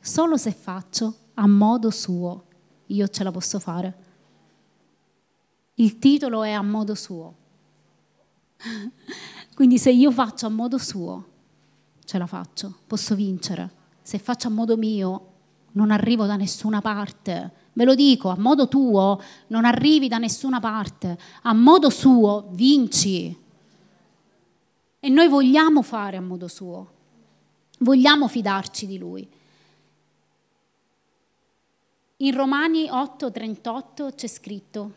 solo 0.00 0.36
se 0.36 0.52
faccio 0.52 1.14
a 1.34 1.46
modo 1.46 1.90
suo, 1.90 2.44
io 2.86 3.08
ce 3.08 3.22
la 3.22 3.30
posso 3.30 3.58
fare. 3.58 4.06
Il 5.74 5.98
titolo 5.98 6.42
è 6.42 6.50
a 6.50 6.62
modo 6.62 6.94
suo. 6.94 7.34
Quindi 9.54 9.78
se 9.78 9.90
io 9.90 10.10
faccio 10.10 10.46
a 10.46 10.48
modo 10.48 10.78
suo, 10.78 11.24
ce 12.04 12.18
la 12.18 12.26
faccio, 12.26 12.78
posso 12.86 13.14
vincere. 13.14 13.70
Se 14.02 14.18
faccio 14.18 14.48
a 14.48 14.50
modo 14.50 14.76
mio, 14.76 15.34
non 15.72 15.90
arrivo 15.90 16.26
da 16.26 16.36
nessuna 16.36 16.80
parte. 16.80 17.50
Ve 17.72 17.84
lo 17.84 17.94
dico, 17.94 18.28
a 18.28 18.36
modo 18.36 18.68
tuo 18.68 19.22
non 19.48 19.64
arrivi 19.64 20.08
da 20.08 20.18
nessuna 20.18 20.60
parte, 20.60 21.18
a 21.42 21.52
modo 21.52 21.90
suo 21.90 22.48
vinci. 22.50 23.36
E 25.00 25.08
noi 25.08 25.28
vogliamo 25.28 25.82
fare 25.82 26.16
a 26.16 26.20
modo 26.20 26.48
suo, 26.48 26.90
vogliamo 27.78 28.26
fidarci 28.26 28.86
di 28.86 28.98
lui. 28.98 29.28
In 32.16 32.34
Romani 32.34 32.88
8:38 32.90 34.14
c'è 34.16 34.26
scritto, 34.26 34.92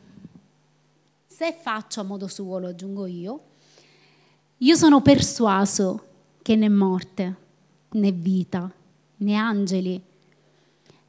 se 1.27 1.53
faccio 1.53 1.99
a 1.99 2.03
modo 2.03 2.27
suo, 2.27 2.57
lo 2.57 2.69
aggiungo 2.69 3.05
io, 3.05 3.39
io 4.57 4.75
sono 4.75 5.01
persuaso 5.01 6.03
che 6.41 6.55
né 6.55 6.67
morte, 6.67 7.35
né 7.91 8.11
vita, 8.11 8.71
né 9.17 9.35
angeli, 9.35 10.01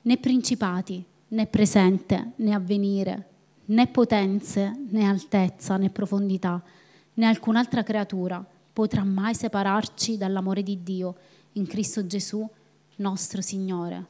né 0.02 0.16
principati, 0.16 1.04
né 1.28 1.46
presente, 1.46 2.32
né 2.36 2.54
avvenire, 2.54 3.24
né 3.66 3.86
potenze, 3.86 4.72
né 4.90 5.06
altezza, 5.06 5.76
né 5.76 5.88
profondità, 5.88 6.62
né 7.14 7.26
alcun'altra 7.26 7.82
creatura 7.82 8.44
potrà 8.72 9.04
mai 9.04 9.34
separarci 9.34 10.16
dall'amore 10.16 10.62
di 10.62 10.82
Dio 10.82 11.14
in 11.52 11.66
Cristo 11.66 12.06
Gesù, 12.06 12.48
nostro 12.96 13.42
Signore. 13.42 14.06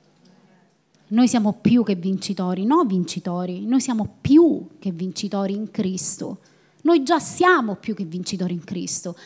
Noi 1.09 1.29
siamo 1.29 1.53
più 1.53 1.83
che 1.83 1.95
vincitori, 1.95 2.65
no 2.65 2.85
vincitori, 2.85 3.67
noi 3.67 3.81
siamo 3.81 4.17
più 4.21 4.69
che 4.79 4.93
vincitori 4.93 5.53
in 5.53 5.71
Cristo. 5.71 6.39
Noi 6.83 7.03
già 7.03 7.19
siamo 7.19 7.75
più 7.75 7.95
che 7.95 8.05
vincitori 8.05 8.55
in 8.55 8.65
Cristo. 8.65 9.17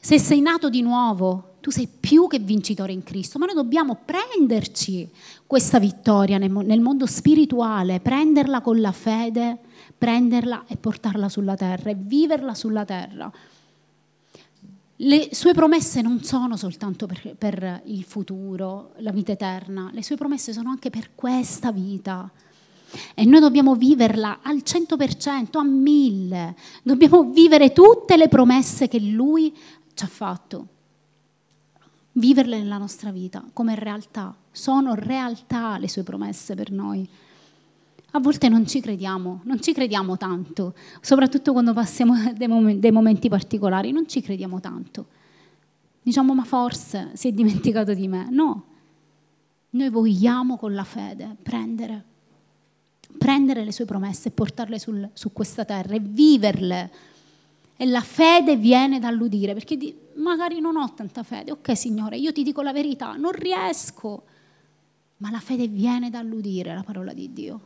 Se 0.00 0.18
sei 0.18 0.40
nato 0.40 0.70
di 0.70 0.80
nuovo, 0.80 1.56
tu 1.60 1.70
sei 1.70 1.88
più 1.88 2.26
che 2.26 2.38
vincitore 2.38 2.92
in 2.92 3.02
Cristo, 3.02 3.38
ma 3.38 3.46
noi 3.46 3.54
dobbiamo 3.54 3.96
prenderci 4.04 5.08
questa 5.46 5.78
vittoria 5.78 6.38
nel 6.38 6.80
mondo 6.80 7.06
spirituale, 7.06 8.00
prenderla 8.00 8.60
con 8.60 8.80
la 8.80 8.92
fede, 8.92 9.58
prenderla 9.96 10.64
e 10.66 10.76
portarla 10.76 11.28
sulla 11.28 11.56
terra 11.56 11.90
e 11.90 11.96
viverla 11.96 12.54
sulla 12.54 12.84
terra. 12.84 13.30
Le 15.00 15.28
sue 15.32 15.54
promesse 15.54 16.02
non 16.02 16.22
sono 16.24 16.56
soltanto 16.56 17.06
per, 17.06 17.34
per 17.38 17.82
il 17.84 18.02
futuro, 18.02 18.92
la 18.98 19.12
vita 19.12 19.32
eterna, 19.32 19.90
le 19.92 20.02
sue 20.02 20.16
promesse 20.16 20.52
sono 20.52 20.70
anche 20.70 20.90
per 20.90 21.10
questa 21.14 21.70
vita. 21.70 22.28
E 23.14 23.24
noi 23.24 23.40
dobbiamo 23.40 23.74
viverla 23.74 24.38
al 24.42 24.62
100%, 24.64 25.58
a 25.58 25.62
mille. 25.62 26.56
Dobbiamo 26.82 27.30
vivere 27.30 27.72
tutte 27.72 28.16
le 28.16 28.28
promesse 28.28 28.88
che 28.88 28.98
Lui 28.98 29.54
ci 29.94 30.04
ha 30.04 30.08
fatto. 30.08 30.66
Viverle 32.18 32.58
nella 32.58 32.78
nostra 32.78 33.12
vita 33.12 33.44
come 33.52 33.76
realtà. 33.76 34.34
Sono 34.50 34.94
realtà 34.94 35.78
le 35.78 35.88
sue 35.88 36.02
promesse 36.02 36.56
per 36.56 36.72
noi. 36.72 37.08
A 38.12 38.18
volte 38.18 38.48
non 38.48 38.66
ci 38.66 38.80
crediamo, 38.80 39.42
non 39.44 39.60
ci 39.60 39.72
crediamo 39.72 40.16
tanto, 40.16 40.74
soprattutto 41.00 41.52
quando 41.52 41.72
passiamo 41.72 42.14
dei, 42.34 42.48
mom- 42.48 42.74
dei 42.74 42.90
momenti 42.90 43.28
particolari, 43.28 43.92
non 43.92 44.08
ci 44.08 44.20
crediamo 44.20 44.60
tanto. 44.60 45.06
Diciamo, 46.02 46.34
ma 46.34 46.42
forse 46.44 47.10
si 47.12 47.28
è 47.28 47.32
dimenticato 47.32 47.94
di 47.94 48.08
me. 48.08 48.26
No, 48.30 48.64
noi 49.70 49.88
vogliamo 49.88 50.56
con 50.56 50.74
la 50.74 50.84
fede 50.84 51.36
prendere, 51.40 52.02
prendere 53.16 53.62
le 53.62 53.70
sue 53.70 53.84
promesse 53.84 54.28
e 54.28 54.30
portarle 54.32 54.80
sul, 54.80 55.08
su 55.12 55.32
questa 55.32 55.64
terra 55.64 55.94
e 55.94 56.00
viverle 56.00 56.90
e 57.80 57.86
la 57.86 58.00
fede 58.00 58.56
viene 58.56 58.98
dall'udire, 58.98 59.54
perché 59.54 59.76
di, 59.76 59.96
magari 60.14 60.58
non 60.58 60.76
ho 60.76 60.92
tanta 60.94 61.22
fede. 61.22 61.52
Ok, 61.52 61.76
Signore, 61.76 62.18
io 62.18 62.32
ti 62.32 62.42
dico 62.42 62.60
la 62.60 62.72
verità, 62.72 63.14
non 63.14 63.30
riesco. 63.30 64.24
Ma 65.18 65.30
la 65.30 65.38
fede 65.38 65.68
viene 65.68 66.10
dall'udire 66.10 66.74
la 66.74 66.82
parola 66.82 67.12
di 67.12 67.32
Dio. 67.32 67.60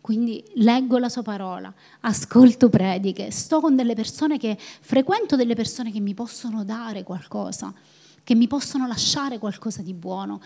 Quindi 0.00 0.44
leggo 0.54 0.98
la 0.98 1.08
sua 1.08 1.22
parola, 1.22 1.72
ascolto 2.00 2.68
prediche, 2.68 3.32
sto 3.32 3.60
con 3.60 3.74
delle 3.74 3.94
persone 3.94 4.38
che 4.38 4.56
frequento 4.58 5.34
delle 5.34 5.54
persone 5.54 5.90
che 5.90 6.00
mi 6.00 6.14
possono 6.14 6.64
dare 6.64 7.02
qualcosa, 7.02 7.74
che 8.22 8.34
mi 8.36 8.46
possono 8.46 8.86
lasciare 8.86 9.38
qualcosa 9.38 9.82
di 9.82 9.94
buono, 9.94 10.40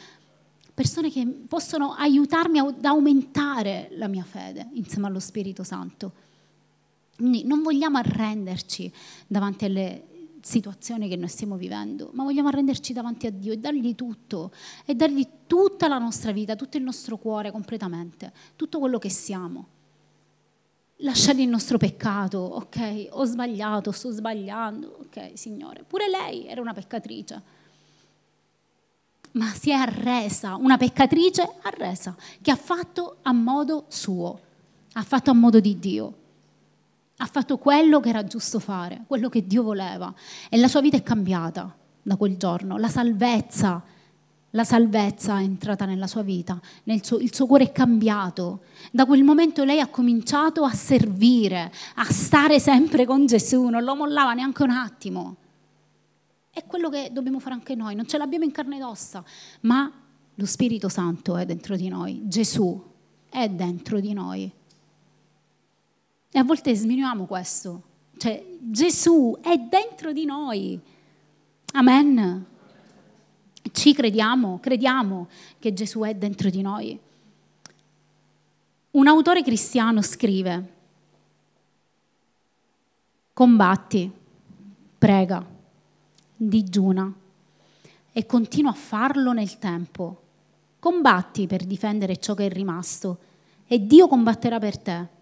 persone 0.73 1.11
che 1.11 1.27
possono 1.47 1.92
aiutarmi 1.92 2.59
ad 2.59 2.85
aumentare 2.85 3.88
la 3.92 4.09
mia 4.09 4.25
fede 4.25 4.69
insieme 4.73 5.09
allo 5.09 5.21
Spirito 5.21 5.62
Santo. 5.62 6.12
Quindi 7.16 7.44
non 7.44 7.62
vogliamo 7.62 7.98
arrenderci 7.98 8.92
davanti 9.26 9.64
alle 9.64 10.02
situazione 10.42 11.09
che 11.09 11.16
noi 11.16 11.29
stiamo 11.29 11.57
vivendo, 11.57 12.11
ma 12.12 12.22
vogliamo 12.22 12.48
arrenderci 12.48 12.92
davanti 12.92 13.26
a 13.26 13.31
Dio 13.31 13.52
e 13.52 13.59
dargli 13.59 13.94
tutto, 13.94 14.52
e 14.85 14.94
dargli 14.94 15.26
tutta 15.46 15.88
la 15.88 15.98
nostra 15.98 16.31
vita, 16.31 16.55
tutto 16.55 16.76
il 16.76 16.85
nostro 16.85 17.16
cuore 17.16 17.50
completamente, 17.50 18.33
tutto 18.55 18.79
quello 18.79 18.98
che 18.98 19.09
siamo. 19.09 19.66
Lasciare 21.00 21.42
il 21.42 21.48
nostro 21.48 21.79
peccato, 21.79 22.38
ok, 22.38 23.09
ho 23.11 23.24
sbagliato, 23.24 23.90
sto 23.90 24.12
sbagliando, 24.12 25.07
ok, 25.09 25.33
Signore. 25.35 25.85
Pure 25.87 26.09
lei 26.09 26.46
era 26.46 26.61
una 26.61 26.72
peccatrice, 26.72 27.42
ma 29.33 29.52
si 29.52 29.70
è 29.70 29.74
arresa, 29.74 30.55
una 30.55 30.76
peccatrice 30.76 31.42
arresa, 31.62 32.14
che 32.40 32.50
ha 32.50 32.57
fatto 32.57 33.16
a 33.22 33.33
modo 33.33 33.87
suo, 33.88 34.40
ha 34.92 35.02
fatto 35.02 35.31
a 35.31 35.35
modo 35.35 35.61
di 35.61 35.79
Dio 35.79 36.24
ha 37.18 37.26
fatto 37.26 37.57
quello 37.59 38.00
che 38.00 38.11
era 38.11 38.24
giusto 38.24 38.59
fare, 38.59 39.02
quello 39.07 39.29
che 39.29 39.46
Dio 39.46 39.62
voleva 39.62 40.12
e 40.48 40.57
la 40.59 40.68
sua 40.68 40.81
vita 40.81 40.96
è 40.96 41.02
cambiata 41.02 41.74
da 42.02 42.16
quel 42.16 42.37
giorno, 42.37 42.76
la 42.76 42.88
salvezza, 42.88 43.83
la 44.50 44.64
salvezza 44.64 45.38
è 45.38 45.42
entrata 45.42 45.85
nella 45.85 46.07
sua 46.07 46.22
vita, 46.22 46.61
nel 46.85 47.05
suo, 47.05 47.18
il 47.18 47.35
suo 47.35 47.46
cuore 47.46 47.64
è 47.64 47.72
cambiato. 47.72 48.61
Da 48.90 49.05
quel 49.05 49.22
momento 49.22 49.64
lei 49.64 49.81
ha 49.81 49.88
cominciato 49.88 50.64
a 50.64 50.72
servire, 50.72 51.72
a 51.96 52.05
stare 52.05 52.61
sempre 52.61 53.05
con 53.05 53.26
Gesù, 53.26 53.64
non 53.66 53.83
lo 53.83 53.94
mollava 53.94 54.33
neanche 54.35 54.62
un 54.62 54.70
attimo. 54.70 55.37
È 56.50 56.64
quello 56.64 56.88
che 56.88 57.11
dobbiamo 57.12 57.38
fare 57.38 57.55
anche 57.55 57.74
noi, 57.74 57.94
non 57.94 58.07
ce 58.07 58.18
l'abbiamo 58.18 58.44
in 58.44 58.52
carne 58.52 58.76
ed 58.76 58.83
ossa, 58.83 59.22
ma 59.62 59.90
lo 60.35 60.46
Spirito 60.46 60.88
Santo 60.88 61.37
è 61.37 61.44
dentro 61.44 61.76
di 61.76 61.88
noi, 61.88 62.20
Gesù 62.24 62.83
è 63.29 63.48
dentro 63.48 64.00
di 64.00 64.12
noi. 64.12 64.50
E 66.37 66.38
a 66.38 66.44
volte 66.44 66.75
sminuiamo 66.75 67.25
questo. 67.25 67.83
Cioè, 68.18 68.44
Gesù 68.61 69.38
è 69.40 69.57
dentro 69.57 70.12
di 70.12 70.27
noi. 70.27 70.79
Amen. 71.72 72.44
Ci 73.72 73.94
crediamo, 73.94 74.59
crediamo 74.61 75.29
che 75.59 75.72
Gesù 75.72 76.01
è 76.01 76.14
dentro 76.14 76.51
di 76.51 76.61
noi. 76.61 77.01
Un 78.90 79.07
autore 79.07 79.42
cristiano 79.42 80.03
scrive, 80.03 80.72
combatti, 83.33 84.12
prega, 84.99 85.42
digiuna 86.37 87.11
e 88.12 88.27
continua 88.27 88.72
a 88.72 88.75
farlo 88.75 89.33
nel 89.33 89.59
tempo. 89.59 90.20
Combatti 90.81 91.46
per 91.46 91.64
difendere 91.64 92.18
ciò 92.18 92.35
che 92.35 92.44
è 92.44 92.51
rimasto 92.51 93.20
e 93.66 93.87
Dio 93.87 94.07
combatterà 94.07 94.59
per 94.59 94.77
te. 94.77 95.15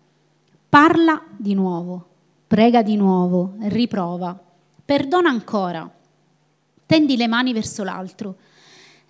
Parla 0.75 1.23
di 1.37 1.55
nuovo, 1.55 2.05
prega 2.49 2.83
di 2.83 2.97
nuovo, 2.97 3.55
riprova, 3.61 4.37
perdona 4.85 5.29
ancora, 5.29 5.89
tendi 6.85 7.17
le 7.17 7.29
mani 7.29 7.53
verso 7.53 7.85
l'altro, 7.85 8.35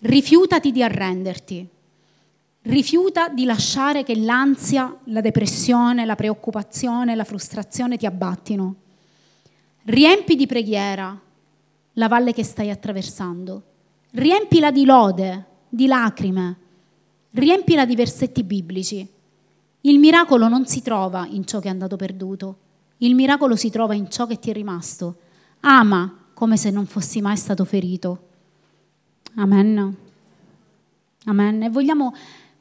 rifiutati 0.00 0.72
di 0.72 0.83
arrenderti, 0.83 1.66
rifiuta 2.64 3.31
di 3.31 3.46
lasciare 3.46 4.05
che 4.05 4.14
l'ansia, 4.14 4.94
la 5.05 5.22
depressione, 5.22 6.05
la 6.05 6.16
preoccupazione, 6.16 7.14
la 7.14 7.24
frustrazione 7.24 7.96
ti 7.96 8.05
abbattino. 8.05 8.74
Riempi 9.85 10.37
di 10.37 10.46
preghiera 10.46 11.18
la 11.94 12.09
valle 12.09 12.35
che 12.35 12.44
stai 12.44 12.68
attraversando, 12.68 13.62
riempila 14.11 14.70
di 14.70 14.85
lode, 14.85 15.44
di 15.70 15.87
lacrime, 15.87 16.57
riempila 17.31 17.87
di 17.87 17.96
versetti 17.96 18.42
biblici 18.42 19.13
il 19.87 19.99
miracolo 19.99 20.49
non 20.49 20.66
si 20.66 20.83
trova 20.83 21.27
in 21.29 21.47
ciò 21.47 21.61
che 21.61 21.68
è 21.68 21.70
andato 21.70 21.97
perduto, 21.97 22.57
il 22.99 23.14
miracolo 23.14 23.57
si 23.57 23.70
trova 23.70 23.94
in 23.94 24.11
ciò 24.11 24.27
che 24.27 24.38
ti 24.38 24.51
è 24.51 24.53
rimasto. 24.53 25.16
Ama 25.61 26.29
come 26.33 26.57
se 26.57 26.70
non 26.70 26.87
fossi 26.87 27.20
mai 27.20 27.37
stato 27.37 27.64
ferito. 27.64 28.18
Amen. 29.37 29.97
Amen. 31.27 31.62
E 31.62 31.70
vogliamo, 31.70 32.14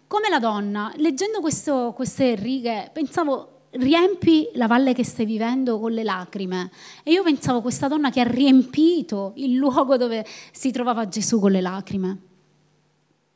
come 0.08 0.30
la 0.30 0.40
donna, 0.40 0.92
leggendo 0.98 1.40
questo, 1.40 1.94
queste 1.96 2.36
righe, 2.36 2.90
pensavo, 2.92 3.68
riempi 3.72 4.50
la 4.54 4.68
valle 4.68 4.94
che 4.94 5.06
stai 5.06 5.26
vivendo 5.26 5.80
con 5.80 5.92
le 5.92 6.04
lacrime. 6.04 6.72
E 7.04 7.12
io 7.12 7.24
pensavo 7.24 7.62
questa 7.62 7.88
donna 7.88 8.10
che 8.10 8.20
ha 8.20 8.28
riempito 8.28 9.34
il 9.36 9.56
luogo 9.56 9.98
dove 9.98 10.26
si 10.52 10.72
trovava 10.72 11.08
Gesù 11.08 11.40
con 11.40 11.52
le 11.52 11.62
lacrime, 11.62 12.18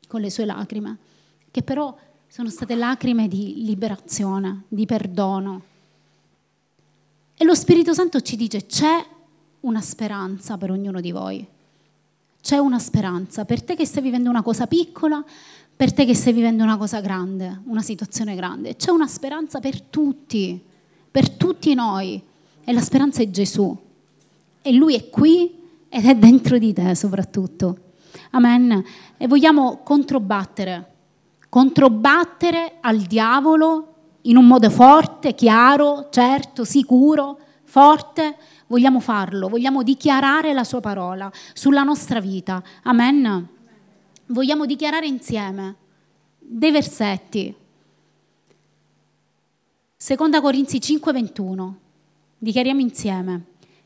con 0.08 0.22
le 0.22 0.30
sue 0.30 0.46
lacrime, 0.46 0.98
che 1.52 1.64
però 1.64 1.96
sono 2.38 2.52
state 2.52 2.76
lacrime 2.76 3.28
di 3.28 3.64
liberazione, 3.64 4.66
di 4.68 4.86
perdono. 4.86 5.62
E 7.36 7.44
lo 7.44 7.56
Spirito 7.56 7.96
Santo 7.96 8.22
ci 8.22 8.36
dice 8.36 8.68
c'è 8.68 9.04
una 9.62 9.82
speranza 9.82 10.56
per 10.56 10.70
ognuno 10.70 11.02
di 11.02 11.12
voi. 11.12 11.44
C'è 12.40 12.58
una 12.60 12.78
speranza 12.78 13.44
per 13.44 13.64
te 13.64 13.76
che 13.76 13.88
stai 13.88 14.04
vivendo 14.04 14.30
una 14.30 14.44
cosa 14.44 14.68
piccola, 14.68 15.26
per 15.76 15.92
te 15.92 16.06
che 16.06 16.14
stai 16.14 16.32
vivendo 16.32 16.62
una 16.62 16.78
cosa 16.78 17.02
grande, 17.02 17.62
una 17.64 17.82
situazione 17.82 18.36
grande. 18.36 18.76
C'è 18.76 18.92
una 18.92 19.08
speranza 19.08 19.60
per 19.60 19.82
tutti, 19.82 20.62
per 21.10 21.32
tutti 21.32 21.74
noi. 21.74 22.22
E 22.64 22.72
la 22.72 22.82
speranza 22.82 23.24
è 23.24 23.32
Gesù. 23.32 23.76
E 24.62 24.72
Lui 24.74 24.94
è 24.94 25.10
qui 25.10 25.56
ed 25.90 26.06
è 26.06 26.14
dentro 26.14 26.60
di 26.60 26.72
te 26.72 26.94
soprattutto. 26.94 27.78
Amen. 28.30 28.84
E 29.18 29.26
vogliamo 29.28 29.78
controbattere 29.78 30.97
controbattere 31.50 32.78
al 32.82 33.00
diavolo 33.02 33.94
in 34.24 34.38
un 34.38 34.46
modo 34.46 34.70
forte, 34.70 35.34
chiaro, 35.34 36.08
certo, 36.12 36.64
sicuro, 36.64 37.40
forte, 37.64 38.36
vogliamo 38.68 39.00
farlo, 39.00 39.48
vogliamo 39.48 39.84
dichiarare 39.84 40.54
la 40.54 40.64
sua 40.64 40.82
parola 40.82 41.32
sulla 41.54 41.84
nostra 41.84 42.20
vita. 42.20 42.62
Amen. 42.84 43.48
Vogliamo 44.28 44.66
dichiarare 44.66 45.08
insieme 45.08 45.76
dei 46.38 46.72
versetti. 46.72 47.54
Seconda 49.96 50.42
Corinzi 50.42 50.80
5:21. 50.80 51.74
Dichiariamo 52.38 52.82
insieme. 52.82 53.42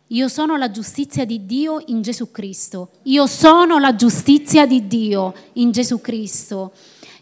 Io 0.08 0.28
sono 0.28 0.58
la 0.58 0.70
giustizia 0.70 1.24
di 1.24 1.46
Dio 1.46 1.82
in 1.86 2.02
Gesù 2.02 2.32
Cristo. 2.32 2.90
Io 3.04 3.28
sono 3.28 3.80
la 3.80 3.96
giustizia 3.96 4.66
di 4.66 4.88
Dio 4.88 5.34
in 5.54 5.72
Gesù 5.72 6.02
Cristo. 6.02 6.74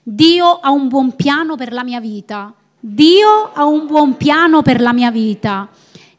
Dio 0.03 0.59
ha 0.59 0.71
un 0.71 0.87
buon 0.87 1.15
piano 1.15 1.55
per 1.55 1.71
la 1.71 1.83
mia 1.83 1.99
vita. 1.99 2.53
Dio 2.79 3.51
ha 3.53 3.65
un 3.65 3.85
buon 3.85 4.17
piano 4.17 4.61
per 4.61 4.81
la 4.81 4.93
mia 4.93 5.11
vita. 5.11 5.67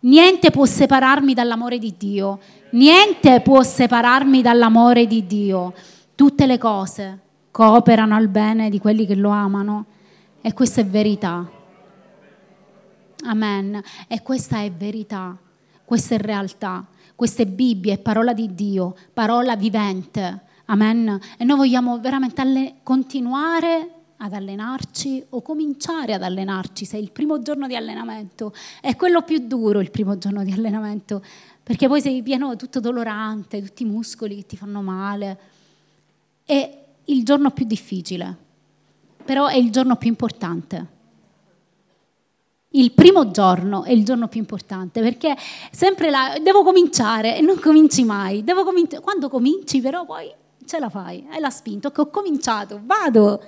Niente 0.01 0.51
può 0.51 0.65
separarmi 0.65 1.35
dall'amore 1.35 1.79
di 1.79 1.95
Dio. 1.97 2.39
Niente 2.71 3.41
può 3.41 3.63
separarmi 3.63 4.43
dall'amore 4.43 5.07
di 5.07 5.27
Dio. 5.27 5.73
Tutte 6.15 6.47
le 6.47 6.59
cose 6.59 7.19
cooperano 7.51 8.15
al 8.15 8.29
bene 8.29 8.71
di 8.71 8.79
quelli 8.79 9.07
che 9.07 9.15
lo 9.15 9.31
amano. 9.31 9.87
E 10.41 10.53
questa 10.53 10.81
è 10.81 10.87
verità. 10.87 11.49
Amen. 13.25 13.83
E 14.09 14.23
questa 14.23 14.63
è 14.63 14.71
verità. 14.71 15.37
Questa 15.85 16.15
è 16.15 16.19
realtà. 16.19 16.85
Questa 17.17 17.43
è 17.43 17.47
Bibbia, 17.47 17.93
è 17.93 17.99
parola 17.99 18.33
di 18.33 18.55
Dio, 18.55 18.95
parola 19.13 19.55
vivente. 19.55 20.49
Amen. 20.71 21.19
E 21.37 21.45
noi 21.45 21.57
vogliamo 21.57 21.99
veramente 21.99 22.41
alle- 22.41 22.75
continuare 22.85 23.91
ad 24.19 24.33
allenarci 24.33 25.25
o 25.31 25.43
cominciare 25.43 26.15
ad 26.15 26.23
allenarci 26.23 26.85
se 26.85 26.97
il 26.97 27.11
primo 27.11 27.43
giorno 27.43 27.67
di 27.67 27.75
allenamento. 27.75 28.55
È 28.81 28.95
quello 28.95 29.23
più 29.23 29.39
duro 29.39 29.81
il 29.81 29.91
primo 29.91 30.17
giorno 30.17 30.45
di 30.45 30.53
allenamento, 30.53 31.25
perché 31.63 31.89
poi 31.89 32.01
sei 32.01 32.23
pieno 32.23 32.55
tutto 32.55 32.79
dolorante, 32.79 33.61
tutti 33.63 33.83
i 33.83 33.87
muscoli 33.87 34.37
che 34.37 34.47
ti 34.47 34.57
fanno 34.57 34.81
male. 34.81 35.39
È 36.45 36.79
il 37.07 37.25
giorno 37.25 37.51
più 37.51 37.65
difficile, 37.65 38.37
però 39.25 39.47
è 39.47 39.57
il 39.57 39.73
giorno 39.73 39.97
più 39.97 40.09
importante. 40.09 40.99
Il 42.75 42.93
primo 42.93 43.33
giorno 43.33 43.83
è 43.83 43.91
il 43.91 44.05
giorno 44.05 44.29
più 44.29 44.39
importante 44.39 45.01
perché 45.01 45.37
sempre 45.73 46.11
là 46.11 46.37
devo 46.41 46.63
cominciare 46.63 47.37
e 47.37 47.41
non 47.41 47.59
cominci 47.59 48.05
mai. 48.05 48.45
Cominci- 48.45 48.99
quando 48.99 49.29
cominci 49.29 49.81
però 49.81 50.05
poi 50.05 50.33
ce 50.71 50.79
la 50.79 50.89
fai, 50.89 51.27
la 51.41 51.51
spinta, 51.51 51.91
che 51.91 52.01
ho 52.01 52.07
cominciato, 52.07 52.81
vado, 52.85 53.43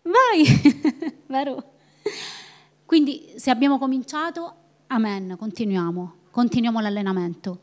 vai, 0.00 0.42
vero? 1.28 1.62
Quindi 2.86 3.34
se 3.36 3.50
abbiamo 3.50 3.76
cominciato, 3.76 4.54
amen, 4.86 5.36
continuiamo, 5.38 6.14
continuiamo 6.30 6.80
l'allenamento, 6.80 7.58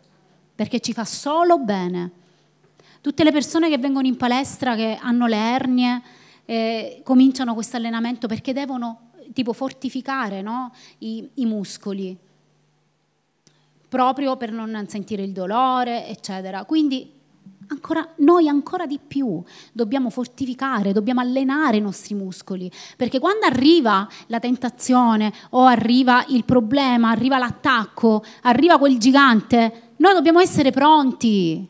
perché 0.53 0.79
ci 0.79 0.93
fa 0.93 1.05
solo 1.05 1.57
bene. 1.57 2.11
Tutte 3.01 3.23
le 3.23 3.31
persone 3.31 3.67
che 3.67 3.79
vengono 3.79 4.05
in 4.05 4.15
palestra, 4.15 4.75
che 4.75 4.99
hanno 5.01 5.25
le 5.25 5.37
ernie, 5.37 6.01
eh, 6.45 7.01
cominciano 7.03 7.55
questo 7.55 7.77
allenamento 7.77 8.27
perché 8.27 8.53
devono 8.53 9.09
tipo 9.33 9.53
fortificare 9.53 10.43
no? 10.43 10.71
I, 10.99 11.27
i 11.35 11.45
muscoli, 11.47 12.15
proprio 13.87 14.37
per 14.37 14.51
non 14.51 14.85
sentire 14.87 15.23
il 15.23 15.31
dolore, 15.31 16.07
eccetera. 16.07 16.63
Quindi 16.65 17.17
ancora, 17.69 18.07
noi 18.17 18.47
ancora 18.47 18.85
di 18.85 18.99
più 19.05 19.41
dobbiamo 19.71 20.09
fortificare, 20.09 20.93
dobbiamo 20.93 21.21
allenare 21.21 21.77
i 21.77 21.81
nostri 21.81 22.13
muscoli, 22.13 22.71
perché 22.97 23.19
quando 23.19 23.45
arriva 23.45 24.07
la 24.27 24.39
tentazione 24.39 25.31
o 25.51 25.63
arriva 25.63 26.25
il 26.29 26.43
problema, 26.43 27.09
arriva 27.09 27.37
l'attacco, 27.37 28.23
arriva 28.41 28.77
quel 28.77 28.97
gigante, 28.97 29.93
noi 29.97 30.13
dobbiamo 30.13 30.39
essere 30.39 30.71
pronti, 30.71 31.65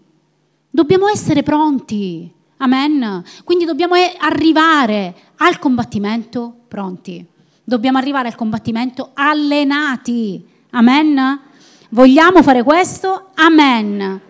dobbiamo 0.70 1.08
essere 1.08 1.44
pronti, 1.44 2.32
amen. 2.58 3.24
Quindi 3.44 3.66
dobbiamo 3.66 3.96
eh, 3.96 4.16
arrivare 4.20 5.16
al 5.38 5.60
combattimento 5.60 6.54
pronti, 6.68 7.26
dobbiamo 7.64 7.98
arrivare 7.98 8.28
al 8.28 8.36
combattimento 8.36 9.12
allenati, 9.14 10.46
amen. 10.72 11.48
Vogliamo 11.90 12.44
fare 12.44 12.62
questo? 12.62 13.32
Amen. 13.36 14.28